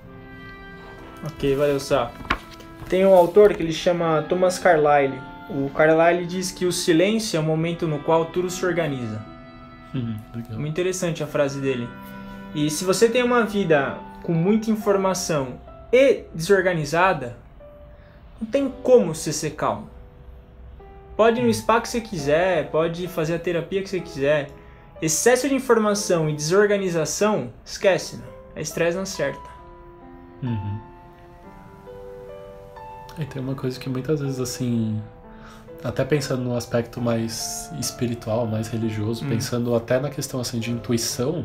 [1.24, 2.10] Ok, valeu, Sá.
[2.88, 5.29] Tem um autor que ele chama Thomas Carlyle.
[5.50, 9.20] O Carlyle diz que o silêncio é o momento no qual tudo se organiza.
[9.92, 10.16] Uhum,
[10.52, 11.88] Muito interessante a frase dele.
[12.54, 15.60] E se você tem uma vida com muita informação
[15.92, 17.36] e desorganizada,
[18.40, 19.88] não tem como você ser calmo.
[21.16, 24.48] Pode ir no spa que você quiser, pode fazer a terapia que você quiser.
[25.02, 28.24] Excesso de informação e desorganização, esquece, né?
[28.54, 29.50] É estresse não acerta.
[30.42, 30.80] Uhum.
[33.18, 35.00] E tem uma coisa que muitas vezes assim
[35.82, 39.28] até pensando no aspecto mais espiritual, mais religioso, hum.
[39.28, 41.44] pensando até na questão assim de intuição,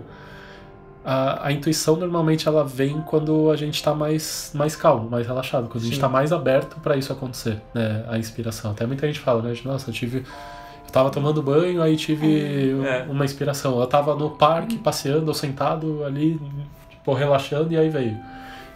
[1.05, 5.67] a, a, intuição normalmente ela vem quando a gente está mais, mais calmo, mais relaxado,
[5.67, 5.87] quando Sim.
[5.87, 8.03] a gente está mais aberto para isso acontecer, né?
[8.07, 8.71] A inspiração.
[8.71, 9.53] Até muita gente fala, né?
[9.63, 10.17] Nossa, eu tive.
[10.17, 13.05] Eu tava tomando banho, aí tive é.
[13.07, 13.79] uma inspiração.
[13.79, 16.41] Eu tava no parque passeando, ou sentado ali,
[16.89, 18.17] tipo, relaxando, e aí veio.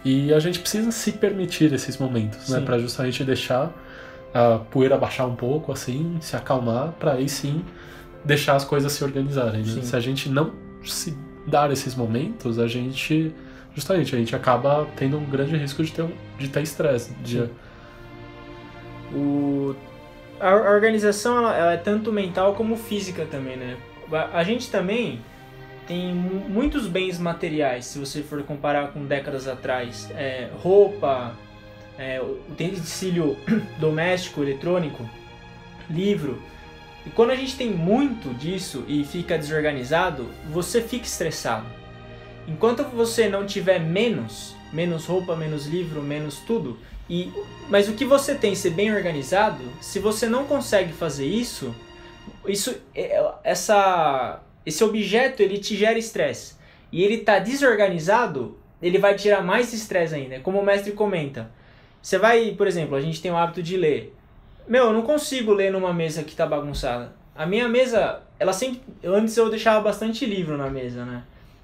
[0.04, 2.44] E a gente precisa se permitir esses momentos, né?
[2.44, 2.60] Sim.
[2.60, 2.60] né?
[2.60, 3.72] Para justamente deixar
[4.32, 7.64] a poeira baixar um pouco, assim, se acalmar, para aí sim
[8.24, 9.62] deixar as coisas se organizarem.
[9.62, 9.82] Né?
[9.82, 10.52] Se a gente não
[10.84, 11.16] se
[11.46, 13.34] dar esses momentos, a gente
[13.74, 16.06] justamente a gente acaba tendo um grande risco de ter
[16.38, 17.14] de ter estresse.
[17.14, 17.48] De...
[19.12, 19.74] O
[20.40, 23.76] a organização ela, ela, é tanto mental como física também, né?
[24.32, 25.20] A gente também
[25.86, 31.34] tem muitos bens materiais, se você for comparar com décadas atrás, é, roupa,
[32.00, 33.36] é, utensílio
[33.78, 35.08] doméstico, eletrônico,
[35.88, 36.42] livro.
[37.04, 41.66] E quando a gente tem muito disso e fica desorganizado, você fica estressado.
[42.48, 47.30] Enquanto você não tiver menos, menos roupa, menos livro, menos tudo, e
[47.68, 51.74] mas o que você tem ser bem organizado, se você não consegue fazer isso,
[52.46, 56.54] isso, é, essa, esse objeto ele te gera estresse
[56.90, 60.40] e ele tá desorganizado, ele vai te gerar mais estresse ainda.
[60.40, 61.50] Como o mestre comenta,
[62.02, 64.14] você vai, por exemplo, a gente tem o hábito de ler.
[64.66, 67.12] Meu, eu não consigo ler numa mesa que tá bagunçada.
[67.34, 68.80] A minha mesa, ela sempre.
[69.04, 71.22] Antes eu deixava bastante livro na mesa, né?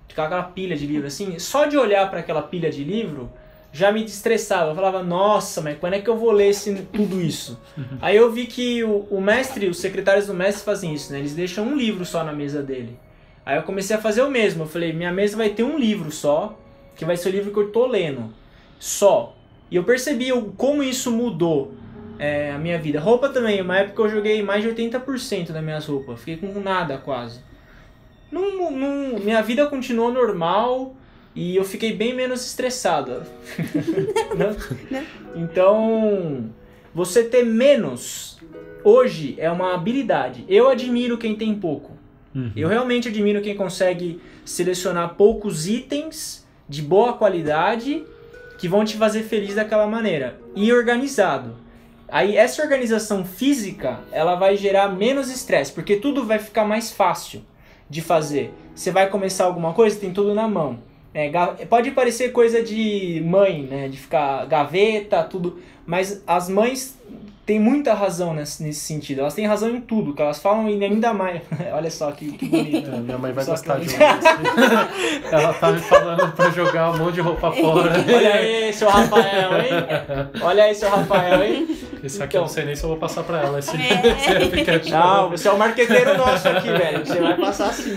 [0.09, 1.38] Ficava aquela pilha de livro assim.
[1.38, 3.31] Só de olhar para aquela pilha de livro
[3.72, 4.70] já me estressava.
[4.70, 7.61] Eu falava, nossa, mas quando é que eu vou ler esse, tudo isso?
[8.01, 11.18] Aí eu vi que o, o mestre, os secretários do mestre fazem isso, né?
[11.18, 12.99] Eles deixam um livro só na mesa dele.
[13.44, 14.64] Aí eu comecei a fazer o mesmo.
[14.64, 16.59] Eu falei, minha mesa vai ter um livro só,
[16.96, 18.33] que vai ser o livro que eu tô lendo.
[18.79, 19.36] Só.
[19.70, 21.74] E eu percebi como isso mudou
[22.18, 23.00] é, a minha vida.
[23.00, 26.20] Roupa também, uma época eu joguei mais de 80% das minhas roupas.
[26.20, 27.40] Fiquei com nada quase.
[28.31, 30.94] Num, num, minha vida continuou normal
[31.35, 33.22] e eu fiquei bem menos estressado.
[35.35, 36.50] então,
[36.94, 38.38] você ter menos
[38.83, 40.44] hoje é uma habilidade.
[40.48, 41.92] Eu admiro quem tem pouco.
[42.35, 42.52] Uhum.
[42.55, 48.05] Eu realmente admiro quem consegue selecionar poucos itens de boa qualidade
[48.59, 51.57] que vão te fazer feliz daquela maneira e organizado.
[52.09, 57.42] Aí essa organização física, ela vai gerar menos estresse, porque tudo vai ficar mais fácil
[57.90, 58.53] de fazer.
[58.75, 60.79] Você vai começar alguma coisa, tem tudo na mão.
[61.12, 61.31] É,
[61.66, 66.99] pode parecer coisa de mãe, né, de ficar gaveta, tudo, mas as mães
[67.46, 69.20] tem muita razão nesse, nesse sentido.
[69.20, 71.42] Elas têm razão em tudo, que elas falam e ainda mais.
[71.72, 72.90] Olha só que, que bonito.
[72.90, 75.24] É, minha mãe vai só gostar de uma assim.
[75.30, 77.92] Ela tá me falando pra jogar um monte de roupa fora.
[78.12, 80.32] Olha aí, seu Rafael, hein?
[80.42, 81.68] Olha aí, seu Rafael, hein?
[82.02, 82.40] Esse aqui então.
[82.40, 83.61] eu não sei nem se eu vou passar pra ela.
[83.61, 87.06] Esse, esse não, você é o marqueteiro nosso aqui, velho.
[87.06, 87.94] Você vai passar assim.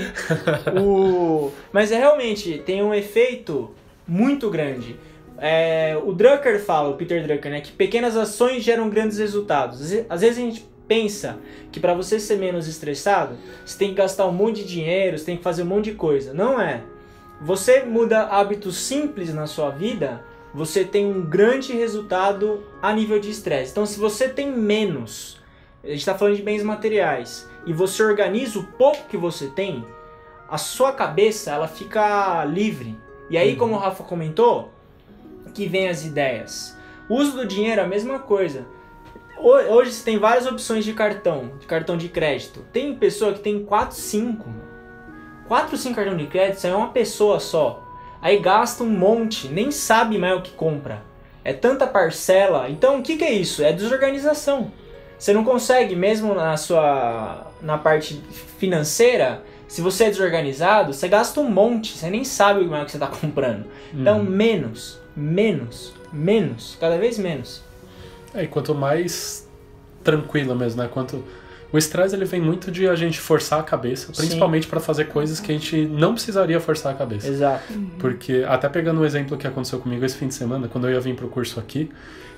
[0.79, 1.51] O...
[1.73, 3.71] Mas é realmente, tem um efeito
[4.07, 4.95] muito grande.
[5.41, 9.81] É, o Drucker fala, o Peter Drucker, né, que pequenas ações geram grandes resultados.
[10.09, 11.37] Às vezes a gente pensa
[11.71, 15.25] que para você ser menos estressado, você tem que gastar um monte de dinheiro, você
[15.25, 16.33] tem que fazer um monte de coisa.
[16.33, 16.81] Não é.
[17.41, 20.21] Você muda hábitos simples na sua vida,
[20.53, 23.71] você tem um grande resultado a nível de estresse.
[23.71, 25.39] Então, se você tem menos,
[25.83, 29.85] a gente está falando de bens materiais, e você organiza o pouco que você tem,
[30.49, 32.97] a sua cabeça ela fica livre.
[33.29, 33.57] E aí, uhum.
[33.57, 34.71] como o Rafa comentou,
[35.49, 36.77] que vem as ideias.
[37.07, 38.65] O uso do dinheiro é a mesma coisa.
[39.37, 42.65] Hoje você tem várias opções de cartão, de cartão de crédito.
[42.73, 44.53] Tem pessoa que tem 4, 5.
[45.47, 47.83] 4, 5 cartão de crédito, isso é uma pessoa só.
[48.21, 51.01] Aí gasta um monte, nem sabe mais o que compra.
[51.43, 52.69] É tanta parcela.
[52.69, 53.63] Então o que, que é isso?
[53.63, 54.71] É desorganização.
[55.17, 58.21] Você não consegue, mesmo na sua na parte
[58.57, 62.91] financeira, se você é desorganizado, você gasta um monte, você nem sabe mais o que
[62.91, 63.65] você está comprando.
[63.93, 64.23] Então, uhum.
[64.23, 67.61] menos menos, menos, cada vez menos.
[68.33, 69.47] É, e quanto mais
[70.03, 70.89] tranquilo mesmo, né?
[70.91, 71.23] Quanto
[71.71, 75.39] o estresse ele vem muito de a gente forçar a cabeça, principalmente para fazer coisas
[75.39, 77.27] que a gente não precisaria forçar a cabeça.
[77.27, 77.73] Exato.
[77.99, 80.93] Porque até pegando o um exemplo que aconteceu comigo esse fim de semana, quando eu
[80.93, 81.91] ia vir pro curso aqui,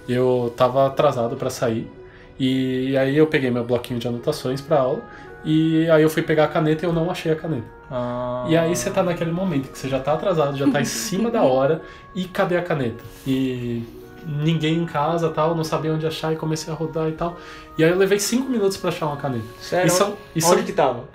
[0.08, 1.89] eu tava atrasado para sair
[2.38, 5.02] e aí eu peguei meu bloquinho de anotações para aula
[5.43, 7.67] e aí eu fui pegar a caneta e eu não achei a caneta.
[7.89, 8.45] Ah.
[8.47, 11.30] E aí você tá naquele momento que você já tá atrasado, já tá em cima
[11.30, 11.82] da hora
[12.15, 13.04] e cadê a caneta?
[13.25, 13.84] E
[14.25, 17.38] ninguém em casa tal, não sabia onde achar e comecei a rodar e tal.
[17.77, 19.45] E aí eu levei cinco minutos para achar uma caneta.
[19.60, 19.88] Sério?
[19.88, 21.06] E são, e são, onde que tava?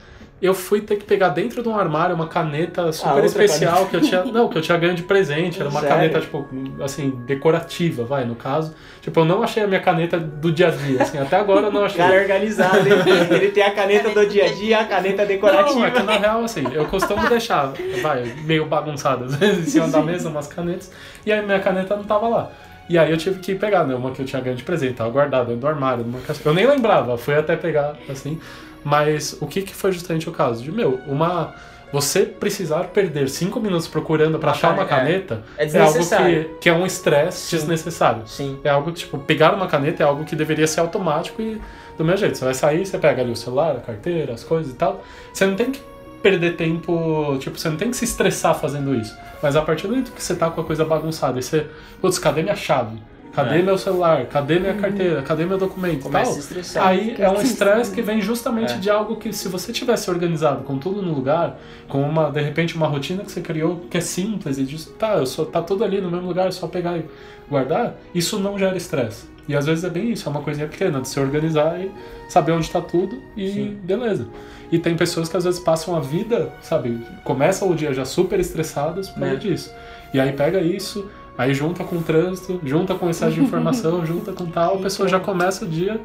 [0.40, 3.90] Eu fui ter que pegar dentro de um armário uma caneta super ah, especial caneta.
[3.90, 5.96] que eu tinha, não, que eu tinha ganho de presente, era uma Sério?
[5.96, 6.46] caneta tipo
[6.82, 8.74] assim, decorativa, vai, no caso.
[9.00, 11.72] Tipo, eu não achei a minha caneta do dia a dia, assim, até agora eu
[11.72, 11.98] não achei.
[11.98, 15.78] Cara organizado, ele, ele tem a caneta do dia a dia, e a caneta decorativa.
[15.78, 17.72] Não, é que na real assim, eu costumo deixar,
[18.02, 20.92] vai, meio bagunçado às vezes em cima da mesa umas canetas,
[21.24, 22.50] e aí minha caneta não tava lá.
[22.88, 23.94] E aí eu tive que pegar, né?
[23.94, 26.66] Uma que eu tinha ganho de presente, tava guardada dentro do armário, numa Eu nem
[26.66, 28.38] lembrava, fui até pegar, assim.
[28.86, 30.62] Mas o que, que foi justamente o caso?
[30.62, 31.52] De, meu, uma.
[31.92, 34.86] Você precisar perder cinco minutos procurando para achar uma é.
[34.86, 38.22] caneta é, é, algo que, que é um estresse desnecessário.
[38.26, 38.60] Sim.
[38.62, 41.60] É algo que, tipo, pegar uma caneta é algo que deveria ser automático e
[41.98, 42.38] do meu jeito.
[42.38, 45.02] Você vai sair, você pega ali o celular, a carteira, as coisas e tal.
[45.32, 45.80] Você não tem que
[46.22, 49.16] perder tempo, tipo, você não tem que se estressar fazendo isso.
[49.42, 51.66] Mas a partir do momento que você tá com a coisa bagunçada e você,
[52.00, 52.98] putz, cadê minha chave?
[53.36, 53.62] Cadê é.
[53.62, 54.24] meu celular?
[54.24, 55.20] Cadê minha carteira?
[55.20, 56.04] Cadê meu documento?
[56.04, 56.36] Começa tal.
[56.36, 56.86] a estressar.
[56.86, 58.78] Aí é um estresse que vem justamente é.
[58.78, 62.74] de algo que se você tivesse organizado com tudo no lugar, com uma de repente
[62.74, 65.84] uma rotina que você criou que é simples e diz, tá, eu só tá tudo
[65.84, 67.04] ali no mesmo lugar, é só pegar e
[67.46, 69.26] guardar, isso não gera estresse.
[69.46, 71.90] E às vezes é bem isso, é uma coisinha pequena de se organizar e
[72.30, 73.78] saber onde está tudo e Sim.
[73.82, 74.26] beleza.
[74.72, 78.40] E tem pessoas que às vezes passam a vida, sabe, começam o dia já super
[78.40, 79.36] estressadas por causa é.
[79.36, 79.72] disso.
[80.12, 84.32] E aí pega isso, Aí junta com o trânsito, junta com excesso de informação, junta
[84.32, 86.00] com tal, a pessoa já começa o dia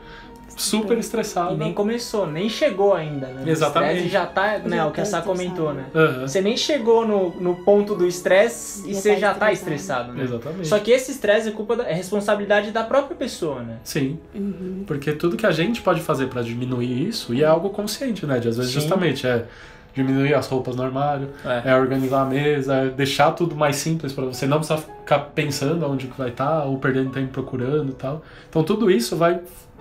[0.57, 1.53] super estressada.
[1.53, 3.43] E nem começou, nem chegou ainda, né?
[3.49, 3.93] Exatamente.
[3.93, 4.77] O estresse já tá, né?
[4.77, 5.85] Já o que a tá Sá comentou, né?
[5.95, 9.51] Aham, Você nem chegou no, no ponto do estresse e Já você tá já tá
[9.53, 10.11] estressado.
[10.11, 10.23] né?
[10.23, 10.67] Exatamente.
[10.67, 13.77] Só que esse estresse é culpa da, é responsabilidade da própria pessoa, né?
[13.83, 14.83] Sim, Uhum.
[14.85, 18.37] porque tudo que a gente pode fazer pra diminuir isso, e é algo consciente, né?
[18.37, 18.81] De às vezes Sim.
[18.81, 19.45] justamente é
[19.93, 21.29] diminuir as roupas no armário,
[21.65, 25.85] é organizar a mesa, é deixar tudo mais simples pra você não precisar ficar pensando
[25.85, 28.21] onde que vai estar ou perdendo tempo procurando e tal.
[28.49, 29.39] Então tudo isso vai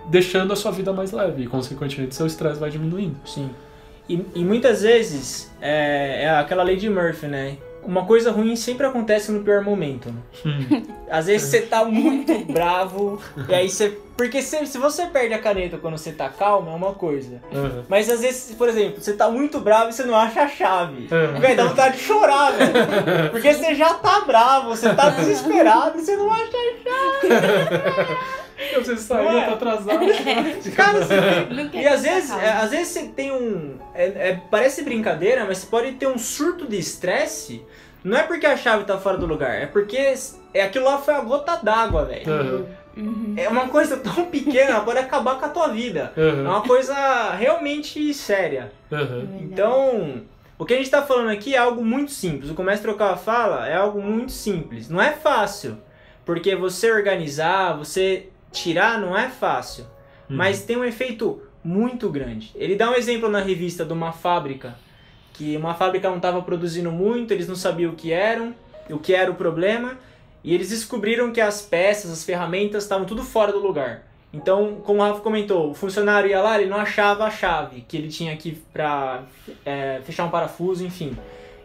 [0.09, 3.17] deixando a sua vida mais leve e consequentemente seu estresse vai diminuindo.
[3.25, 3.51] Sim.
[4.09, 7.57] E, e muitas vezes é, é aquela lei de Murphy, né?
[7.83, 10.83] Uma coisa ruim sempre acontece no pior momento, né?
[11.11, 13.99] Às vezes você tá muito bravo, e aí você.
[14.17, 17.41] Porque se, se você perde a caneta quando você tá calmo, é uma coisa.
[17.53, 17.85] Aham.
[17.89, 21.09] Mas às vezes, por exemplo, você tá muito bravo e você não acha a chave.
[21.11, 21.41] É.
[21.41, 22.73] Velho, dá vontade de chorar, velho.
[23.33, 26.71] Porque você já tá bravo, você tá desesperado e você não acha a
[28.73, 29.43] Eu preciso sair, Não é?
[29.43, 29.99] eu tô atrasado.
[30.77, 31.15] Cara, você
[31.47, 33.79] tem- Não quer E às vezes, é, às vezes você tem um.
[33.95, 37.63] é- é- parece brincadeira, mas você pode ter um surto de estresse.
[38.05, 40.15] Não é porque a chave tá fora do lugar, é porque
[40.55, 42.67] é, aquilo lá foi a gota d'água, velho.
[42.97, 43.35] Uhum.
[43.37, 46.13] É uma coisa tão pequena, ela pode acabar com a tua vida.
[46.17, 48.73] É aham, uma coisa realmente séria.
[48.93, 49.29] aham.
[49.41, 50.23] Então,
[50.59, 52.51] o que a gente tá falando aqui é algo muito simples.
[52.51, 54.89] O que o mestre Okawa fala é algo muito simples.
[54.89, 55.79] Não é fácil,
[56.25, 59.85] porque você organizar, você tirar, não é fácil.
[60.29, 60.37] Uhum.
[60.37, 62.51] Mas tem um efeito muito grande.
[62.55, 64.77] Ele dá um exemplo na revista de uma fábrica,
[65.33, 68.55] que uma fábrica não estava produzindo muito, eles não sabiam o que eram,
[68.89, 69.99] o que era o problema,
[70.43, 74.07] e eles descobriram que as peças, as ferramentas estavam tudo fora do lugar.
[74.33, 77.97] Então, como o Rafa comentou, o funcionário ia lá, ele não achava a chave que
[77.97, 79.25] ele tinha aqui para
[80.05, 81.17] fechar um parafuso, enfim.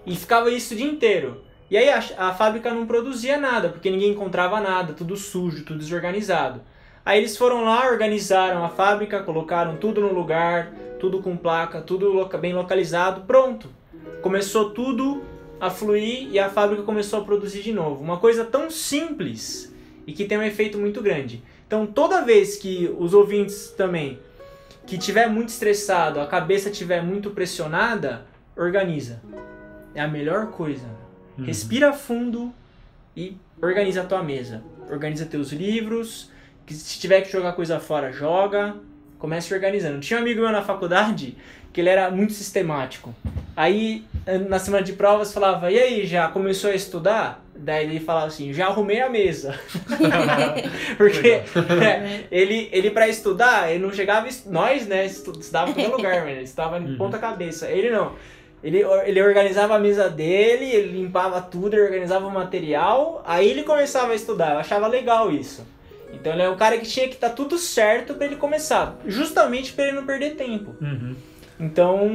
[0.06, 1.44] E ficava isso o dia inteiro.
[1.70, 5.80] E aí a, a fábrica não produzia nada, porque ninguém encontrava nada, tudo sujo, tudo
[5.80, 6.62] desorganizado.
[7.06, 12.12] Aí eles foram lá, organizaram a fábrica, colocaram tudo no lugar, tudo com placa, tudo
[12.12, 13.70] loca- bem localizado, pronto.
[14.24, 15.24] Começou tudo
[15.60, 18.04] a fluir e a fábrica começou a produzir de novo.
[18.04, 19.72] Uma coisa tão simples
[20.08, 21.44] e que tem um efeito muito grande.
[21.68, 24.20] Então, toda vez que os ouvintes também
[24.88, 29.22] que tiver muito estressado, a cabeça tiver muito pressionada, organiza.
[29.94, 30.86] É a melhor coisa.
[31.38, 31.46] Uhum.
[31.46, 32.54] Respira fundo
[33.16, 34.64] e organiza a tua mesa.
[34.90, 36.30] Organiza teus livros,
[36.66, 38.76] que se tiver que jogar coisa fora, joga.
[39.20, 40.00] Comece organizando.
[40.00, 41.36] Tinha um amigo meu na faculdade
[41.74, 43.14] que ele era muito sistemático.
[43.56, 44.04] Aí,
[44.48, 47.44] na semana de provas, falava, e aí, já começou a estudar?
[47.56, 49.58] Daí ele falava assim, já arrumei a mesa.
[50.98, 51.28] Porque
[51.84, 54.28] é, ele, ele para estudar, ele não chegava...
[54.46, 56.30] Nós, né, estu- estudava em todo lugar, mano.
[56.32, 56.98] Ele estava em Uhum.
[56.98, 57.68] ponta cabeça.
[57.70, 58.14] Ele não.
[58.64, 63.64] Ele, ele organizava a mesa dele, ele limpava tudo, ele organizava o material, aí ele
[63.64, 64.54] começava a estudar.
[64.54, 65.66] Eu achava legal isso.
[66.20, 69.74] Então ele é o cara que tinha que estar tudo certo para ele começar, justamente
[69.74, 70.76] para ele não perder tempo.
[70.82, 71.16] Uhum.
[71.60, 72.10] Então,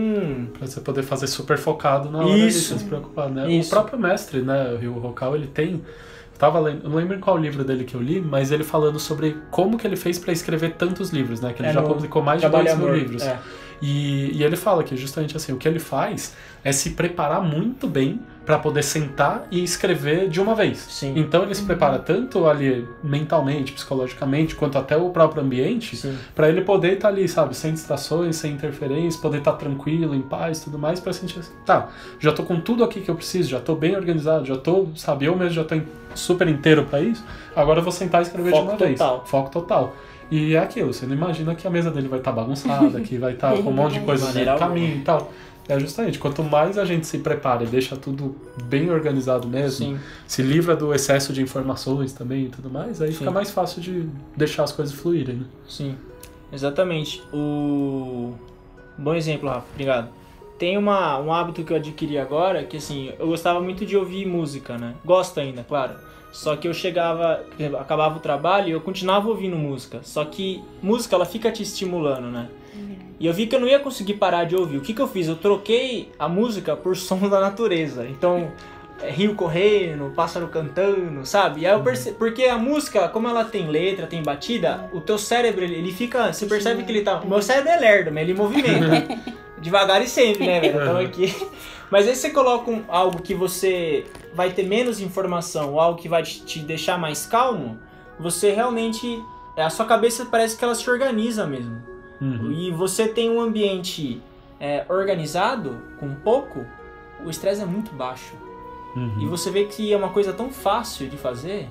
[0.58, 2.74] Pra você poder fazer super focado na hora Isso.
[2.74, 3.50] de se preocupar, né?
[3.50, 3.68] Isso.
[3.68, 5.72] O próprio mestre, né, o Ryu ele tem...
[5.74, 8.98] eu Tava lendo, não lembro em qual livro dele que eu li, mas ele falando
[8.98, 11.52] sobre como que ele fez pra escrever tantos livros, né?
[11.52, 13.22] Que ele É já no publicou mais de Trabalho dois mil livros.
[13.22, 13.38] é.
[13.80, 17.86] E, e ele fala que justamente assim, o que ele faz é se preparar muito
[17.86, 20.78] bem pra poder sentar e escrever de uma vez.
[20.78, 21.12] Sim.
[21.16, 26.00] Então ele se prepara tanto ali mentalmente, psicologicamente, quanto até o próprio ambiente.
[26.34, 30.60] Pra ele poder estar ali, sabe, sem distrações, sem interferências, poder estar tranquilo, em paz,
[30.60, 33.60] tudo mais, pra sentir assim, tá, já tô com tudo aqui que eu preciso, já
[33.60, 35.76] tô bem organizado, já tô, sabe, eu mesmo já tô
[36.14, 37.24] super inteiro pra isso.
[37.54, 38.98] Agora eu vou sentar e escrever Foco de uma vez.
[38.98, 39.24] total.
[39.26, 39.96] Foco total.
[40.30, 43.32] E é aquilo, você não imagina que a mesa dele vai estar bagunçada, que vai
[43.32, 45.32] estar com um monte de coisa no caminho e tal.
[45.68, 49.98] É justamente, quanto mais a gente se prepara e deixa tudo bem organizado mesmo, Sim.
[50.26, 53.18] se livra do excesso de informações também e tudo mais, aí Sim.
[53.18, 55.44] fica mais fácil de deixar as coisas fluírem, né?
[55.68, 55.94] Sim,
[56.52, 57.22] exatamente.
[57.32, 58.34] O
[58.98, 59.66] bom exemplo, Rafa.
[59.72, 60.08] Obrigado.
[60.60, 64.26] Tem uma, um hábito que eu adquiri agora, que assim, eu gostava muito de ouvir
[64.26, 64.94] música, né?
[65.02, 65.94] Gosto ainda, claro.
[66.30, 67.42] Só que eu chegava,
[67.80, 70.00] acabava o trabalho e eu continuava ouvindo música.
[70.02, 72.50] Só que música, ela fica te estimulando, né?
[73.18, 74.76] E eu vi que eu não ia conseguir parar de ouvir.
[74.76, 75.28] O que, que eu fiz?
[75.28, 78.06] Eu troquei a música por som da natureza.
[78.06, 78.52] Então,
[79.00, 81.62] é, rio correndo, pássaro cantando, sabe?
[81.62, 82.12] E aí eu perce...
[82.12, 86.34] Porque a música, como ela tem letra, tem batida, o teu cérebro, ele, ele fica...
[86.34, 87.18] Você percebe que ele tá...
[87.18, 89.40] O meu cérebro é lerdo, mas ele movimenta.
[89.60, 90.80] Devagar e sempre, né, velho?
[90.80, 91.34] Então aqui...
[91.90, 96.08] Mas aí você coloca um- algo que você vai ter menos informação, ou algo que
[96.08, 97.78] vai te, te deixar mais calmo,
[98.18, 99.22] você realmente...
[99.56, 101.82] A sua cabeça parece que ela se organiza mesmo.
[102.20, 102.52] Uhum.
[102.52, 104.22] E você tem um ambiente
[104.60, 106.64] é, organizado, com pouco,
[107.24, 108.34] o estresse é muito baixo.
[108.94, 109.22] Uhum.
[109.22, 111.68] E você vê que é uma coisa tão fácil de fazer,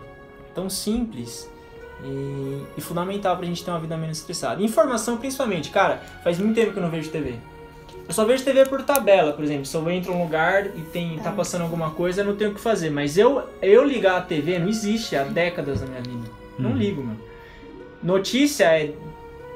[0.54, 1.50] tão simples,
[2.04, 4.62] E, e fundamental pra gente ter uma vida menos estressada.
[4.64, 7.36] Informação principalmente, cara, faz muito tempo que eu não vejo TV.
[8.10, 9.66] Eu só vejo TV por tabela, por exemplo.
[9.68, 12.54] Se eu entro num lugar e tem, tá passando alguma coisa, eu não tenho o
[12.56, 12.90] que fazer.
[12.90, 16.28] Mas eu, eu ligar a TV não existe há décadas na minha vida.
[16.58, 16.76] Não Uhum.
[16.78, 17.20] ligo, mano.
[18.02, 18.94] Notícia é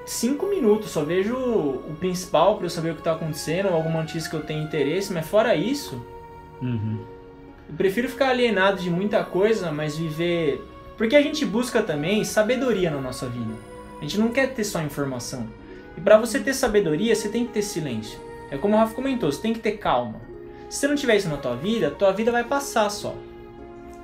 [0.05, 4.29] cinco minutos, só vejo o principal pra eu saber o que tá acontecendo, alguma notícia
[4.29, 6.05] que eu tenho interesse, mas fora isso,
[6.61, 6.99] Uhum.
[7.69, 10.63] eu prefiro ficar alienado de muita coisa, mas viver.
[10.97, 13.53] Porque a gente busca também sabedoria na nossa vida.
[13.99, 15.47] A gente não quer ter só informação.
[15.97, 18.19] E pra você ter sabedoria, você tem que ter silêncio.
[18.53, 20.21] É como o Rafa comentou, você tem que ter calma.
[20.69, 23.15] Se você não tiver isso na tua vida, tua vida vai passar só.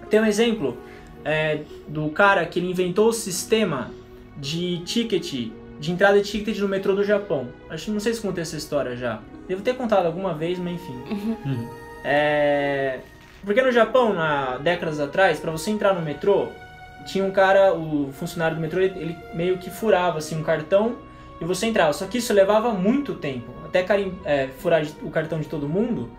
[0.10, 0.76] Tem um exemplo
[1.24, 3.92] é, do cara que ele inventou o sistema
[4.36, 7.50] de ticket, de entrada de ticket no metrô do Japão.
[7.70, 9.20] Acho que não sei se contei essa história já.
[9.48, 10.96] Devo ter contado alguma vez, mas enfim.
[11.46, 11.70] Uhum.
[12.04, 13.02] É...
[13.46, 16.48] Porque no Japão, há décadas atrás, pra você entrar no metrô,
[17.06, 21.08] tinha um cara, o funcionário do metrô, ele, ele meio que furava assim um cartão
[21.40, 21.94] e você entrava.
[21.94, 23.86] Só que isso levava muito tempo, até
[24.26, 26.12] é, furar o cartão de todo mundo.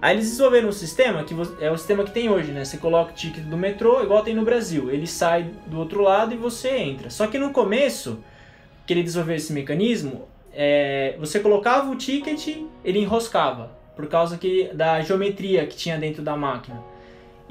[0.00, 2.64] Aí eles desenvolveram um sistema que é o sistema que tem hoje, né?
[2.64, 4.90] Você coloca o ticket do metrô, igual tem no Brasil.
[4.90, 7.08] Ele sai do outro lado e você entra.
[7.08, 8.18] Só que no começo,
[8.84, 14.70] que ele desenvolveu esse mecanismo, é, você colocava o ticket, ele enroscava, por causa que,
[14.74, 16.82] da geometria que tinha dentro da máquina.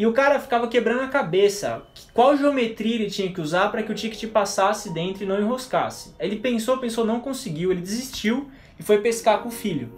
[0.02, 1.84] E o cara ficava quebrando a cabeça.
[2.12, 6.16] Qual geometria ele tinha que usar para que o ticket passasse dentro e não enroscasse?
[6.20, 8.50] Ele pensou, pensou, não conseguiu, ele desistiu
[8.80, 9.94] e foi pescar com o filho.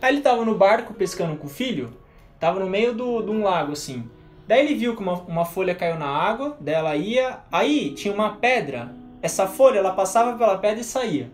[0.00, 1.92] Aí ele tava no barco pescando com o filho,
[2.38, 4.08] tava no meio de um lago assim.
[4.46, 7.40] Daí ele viu que uma, uma folha caiu na água, daí ela ia.
[7.50, 8.94] Aí tinha uma pedra.
[9.20, 11.32] Essa folha ela passava pela pedra e saía.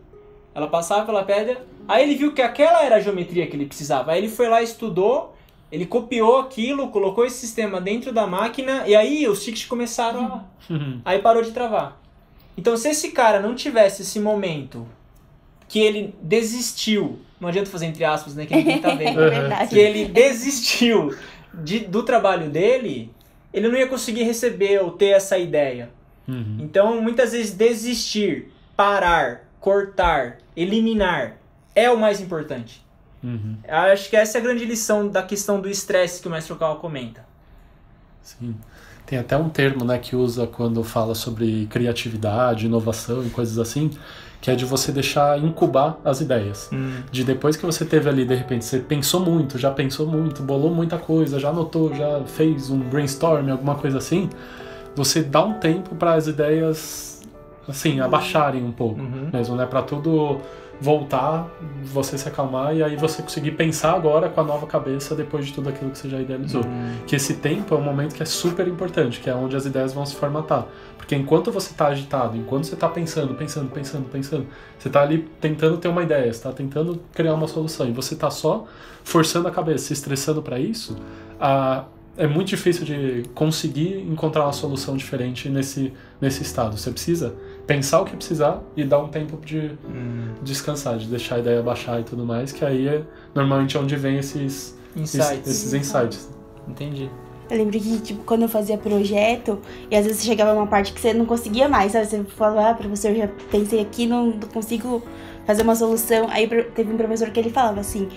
[0.54, 1.62] Ela passava pela pedra.
[1.86, 4.12] Aí ele viu que aquela era a geometria que ele precisava.
[4.12, 5.34] Aí ele foi lá, estudou,
[5.70, 10.72] ele copiou aquilo, colocou esse sistema dentro da máquina e aí os tickets começaram a.
[10.72, 11.00] Uhum.
[11.04, 12.00] Aí parou de travar.
[12.56, 14.86] Então, se esse cara não tivesse esse momento
[15.68, 18.46] que ele desistiu, não adianta fazer entre aspas, né?
[18.46, 19.16] Que ninguém tá É vendo.
[19.16, 19.68] verdade.
[19.70, 21.14] que ele desistiu
[21.52, 23.12] de, do trabalho dele,
[23.52, 25.90] ele não ia conseguir receber ou ter essa ideia.
[26.26, 26.56] Uhum.
[26.60, 31.36] Então, muitas vezes, desistir, parar, cortar, eliminar
[31.74, 32.82] é o mais importante.
[33.22, 33.56] Uhum.
[33.68, 36.76] Acho que essa é a grande lição da questão do estresse que o mestre Okawa
[36.76, 37.24] comenta.
[38.22, 38.54] Sim.
[39.06, 43.90] Tem até um termo né, que usa quando fala sobre criatividade, inovação e coisas assim,
[44.40, 46.70] que é de você deixar incubar as ideias.
[47.10, 50.72] De depois que você teve ali, de repente, você pensou muito, já pensou muito, bolou
[50.72, 54.28] muita coisa, já anotou, já fez um brainstorm, alguma coisa assim,
[54.94, 57.22] você dá um tempo para as ideias,
[57.66, 59.30] assim, abaixarem um pouco Uhum.
[59.32, 59.64] mesmo, né?
[59.64, 60.38] Para tudo
[60.80, 61.48] voltar,
[61.82, 65.52] você se acalmar e aí você conseguir pensar agora com a nova cabeça depois de
[65.52, 66.62] tudo aquilo que você já idealizou.
[67.06, 69.92] Que esse tempo é um momento que é super importante, que é onde as ideias
[69.92, 70.66] vão se formatar.
[70.96, 74.46] Porque enquanto você está agitado, enquanto você está pensando, pensando, pensando, pensando,
[74.78, 78.14] você está ali tentando ter uma ideia, você está tentando criar uma solução e você
[78.14, 78.66] está só
[79.02, 80.96] forçando a cabeça, se estressando para isso,
[81.40, 81.84] a-
[82.16, 86.76] é muito difícil de conseguir encontrar uma solução diferente nesse, nesse estado.
[86.76, 87.32] Você precisa
[87.68, 89.72] pensar o que precisar e dar um tempo de
[90.42, 93.02] descansar, de deixar a ideia baixar e tudo mais, que aí é
[93.34, 95.46] normalmente onde vem esses Insights.
[95.46, 96.28] esses insights.
[96.66, 97.10] Entendi.
[97.50, 99.58] Eu lembro que, tipo, quando eu fazia projeto,
[99.90, 102.06] e às vezes chegava uma parte que você não conseguia mais, sabe?
[102.06, 105.02] Você falava, ah, professor, já pensei aqui, não consigo
[105.46, 106.26] fazer uma solução.
[106.30, 108.08] Aí teve um professor que ele falava assim,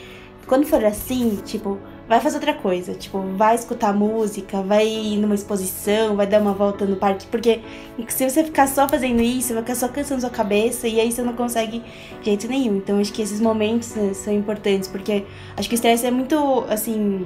[0.48, 1.78] quando for assim, tipo,
[2.12, 2.94] vai fazer outra coisa.
[2.94, 7.26] Tipo, vai escutar música, vai ir numa exposição, vai dar uma volta no parque.
[7.28, 7.62] Porque
[8.10, 11.22] se você ficar só fazendo isso, vai ficar só cansando sua cabeça e aí você
[11.22, 11.82] não consegue
[12.20, 12.76] de jeito nenhum.
[12.76, 15.24] Então, acho que esses momentos né, são importantes, porque
[15.56, 17.26] acho que o estresse é muito, assim,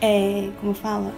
[0.00, 1.12] é, como fala?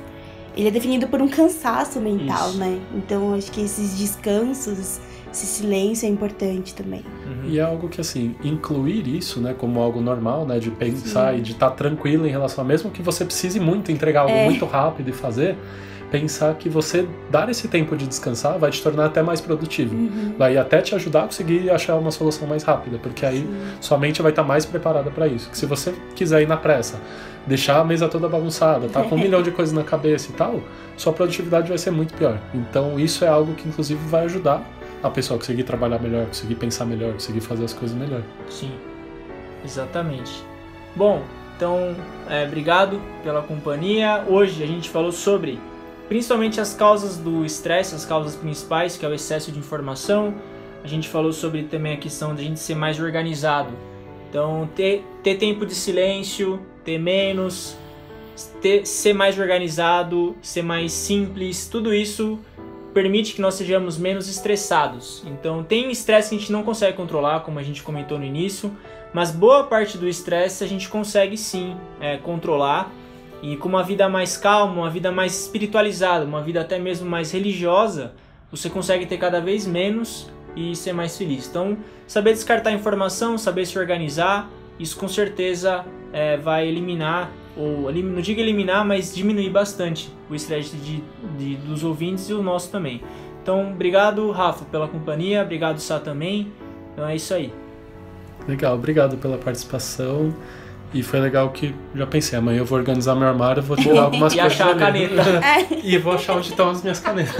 [0.56, 2.58] Ele é definido por um cansaço mental, Isso.
[2.58, 2.80] né?
[2.94, 4.98] Então acho que esses descansos,
[5.32, 7.02] esse silêncio é importante também.
[7.44, 11.40] E é algo que, assim, incluir isso, né, como algo normal, né, de pensar e
[11.40, 14.44] de estar tranquilo em relação a mesmo que você precise muito entregar algo É.
[14.44, 15.56] muito rápido e fazer,
[16.10, 19.96] pensar que você dar esse tempo de descansar vai te tornar até mais produtivo.
[20.38, 23.48] Vai até te ajudar a conseguir achar uma solução mais rápida, porque aí
[23.80, 25.48] sua mente vai estar mais preparada para isso.
[25.48, 27.00] Que se você quiser ir na pressa,
[27.46, 30.60] deixar a mesa toda bagunçada, tá com um milhão de coisas na cabeça e tal,
[30.98, 32.38] sua produtividade vai ser muito pior.
[32.54, 34.62] Então isso é algo que inclusive vai ajudar
[35.02, 38.22] a pessoa conseguir trabalhar melhor, conseguir pensar melhor, conseguir fazer as coisas melhor.
[38.48, 38.72] Sim,
[39.64, 40.32] exatamente.
[40.94, 41.22] Bom,
[41.56, 41.96] então,
[42.28, 44.24] é, obrigado pela companhia.
[44.28, 45.58] Hoje a gente falou sobre
[46.08, 50.34] principalmente as causas do estresse, as causas principais, que é o excesso de informação.
[50.84, 53.70] A gente falou sobre também a questão de a gente ser mais organizado.
[54.28, 57.76] Então, ter, ter tempo de silêncio, ter menos,
[58.60, 62.38] ter, ser mais organizado, ser mais simples, tudo isso
[62.92, 65.22] permite que nós sejamos menos estressados.
[65.26, 68.76] Então, tem estresse que a gente não consegue controlar, como a gente comentou no início,
[69.12, 72.90] mas boa parte do estresse a gente consegue sim é, controlar.
[73.42, 77.32] E com uma vida mais calma, uma vida mais espiritualizada, uma vida até mesmo mais
[77.32, 78.14] religiosa,
[78.50, 81.48] você consegue ter cada vez menos e ser mais feliz.
[81.48, 81.76] Então,
[82.06, 88.40] saber descartar informação, saber se organizar, isso com certeza é, vai eliminar, ou não digo
[88.40, 91.02] eliminar, mas diminuir bastante o estresse de,
[91.38, 93.02] de, dos ouvintes e o nosso também.
[93.42, 96.52] Então, obrigado, Rafa, pela companhia, obrigado, Sá também.
[96.92, 97.52] Então é isso aí.
[98.46, 100.34] Legal, obrigado pela participação.
[100.94, 104.34] E foi legal que já pensei, amanhã eu vou organizar meu armário, vou tirar algumas
[104.34, 104.58] e coisas.
[104.58, 105.22] E achar a caneta.
[105.82, 107.34] e vou achar onde estão as minhas canetas.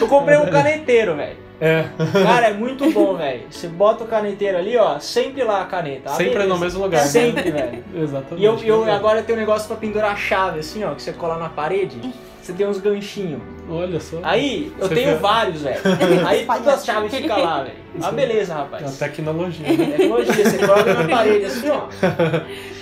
[0.00, 1.43] eu comprei um caneteiro, velho.
[1.60, 1.84] É.
[2.24, 3.42] Cara, é muito bom, velho.
[3.50, 6.10] Você bota o caneteiro ali, ó, sempre lá a caneta.
[6.10, 6.48] Ah, sempre beleza.
[6.54, 7.00] no mesmo lugar.
[7.00, 7.84] Sempre, velho.
[7.94, 8.42] Exatamente.
[8.42, 11.12] E eu, eu agora tenho um negócio pra pendurar a chave, assim, ó, que você
[11.12, 11.98] cola na parede.
[12.42, 13.40] Você tem uns ganchinhos.
[13.70, 14.18] Olha só.
[14.22, 15.80] Aí, eu Você tenho vários, velho.
[16.28, 17.74] Aí todas as chaves ficam lá, velho.
[18.02, 18.98] Ah, beleza, É uma rapaz.
[18.98, 19.66] tecnologia.
[19.66, 19.96] né?
[19.96, 21.88] Tecnologia, você coloca na parede assim, ó.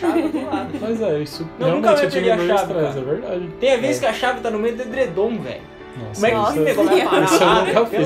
[0.00, 0.68] Chave do lado.
[0.80, 3.48] Mas é, isso Eu nunca perdi a chave, estresse, é verdade.
[3.60, 5.60] Tem a vez que a chave tá no meio do edredom, velho.
[5.96, 6.52] Nossa, Como é que Nossa.
[6.52, 8.04] esse negócio vai parar Isso eu nunca fiz.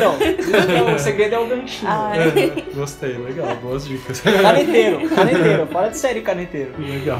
[0.00, 0.64] Deus.
[0.68, 1.90] Então, o segredo é o ganchinho.
[1.90, 2.52] Ah, velho.
[2.58, 4.20] É, Gostei, legal, boas dicas.
[4.20, 5.66] Caneteiro, caneteiro.
[5.66, 6.72] Fala de série, caneteiro.
[6.78, 7.18] Legal.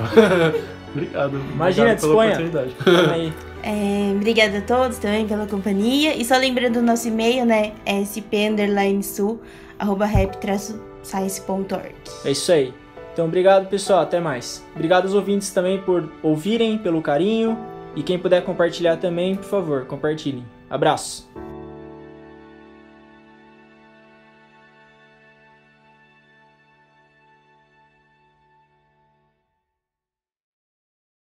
[0.94, 1.40] Obrigado.
[1.52, 2.30] Imagina, obrigado pela disponha.
[2.32, 2.76] oportunidade.
[3.12, 3.32] Aí.
[3.62, 6.14] É, obrigada a todos também pela companhia.
[6.16, 7.72] E só lembrando o nosso e-mail, né?
[7.86, 9.40] É sp_sul
[9.78, 11.94] arroba rap-science.org.
[12.24, 12.72] É isso aí.
[13.12, 14.00] Então, obrigado, pessoal.
[14.00, 14.64] Até mais.
[14.74, 17.58] Obrigado aos ouvintes também por ouvirem, pelo carinho.
[17.94, 20.44] E quem puder compartilhar também, por favor, compartilhem.
[20.68, 21.28] Abraço.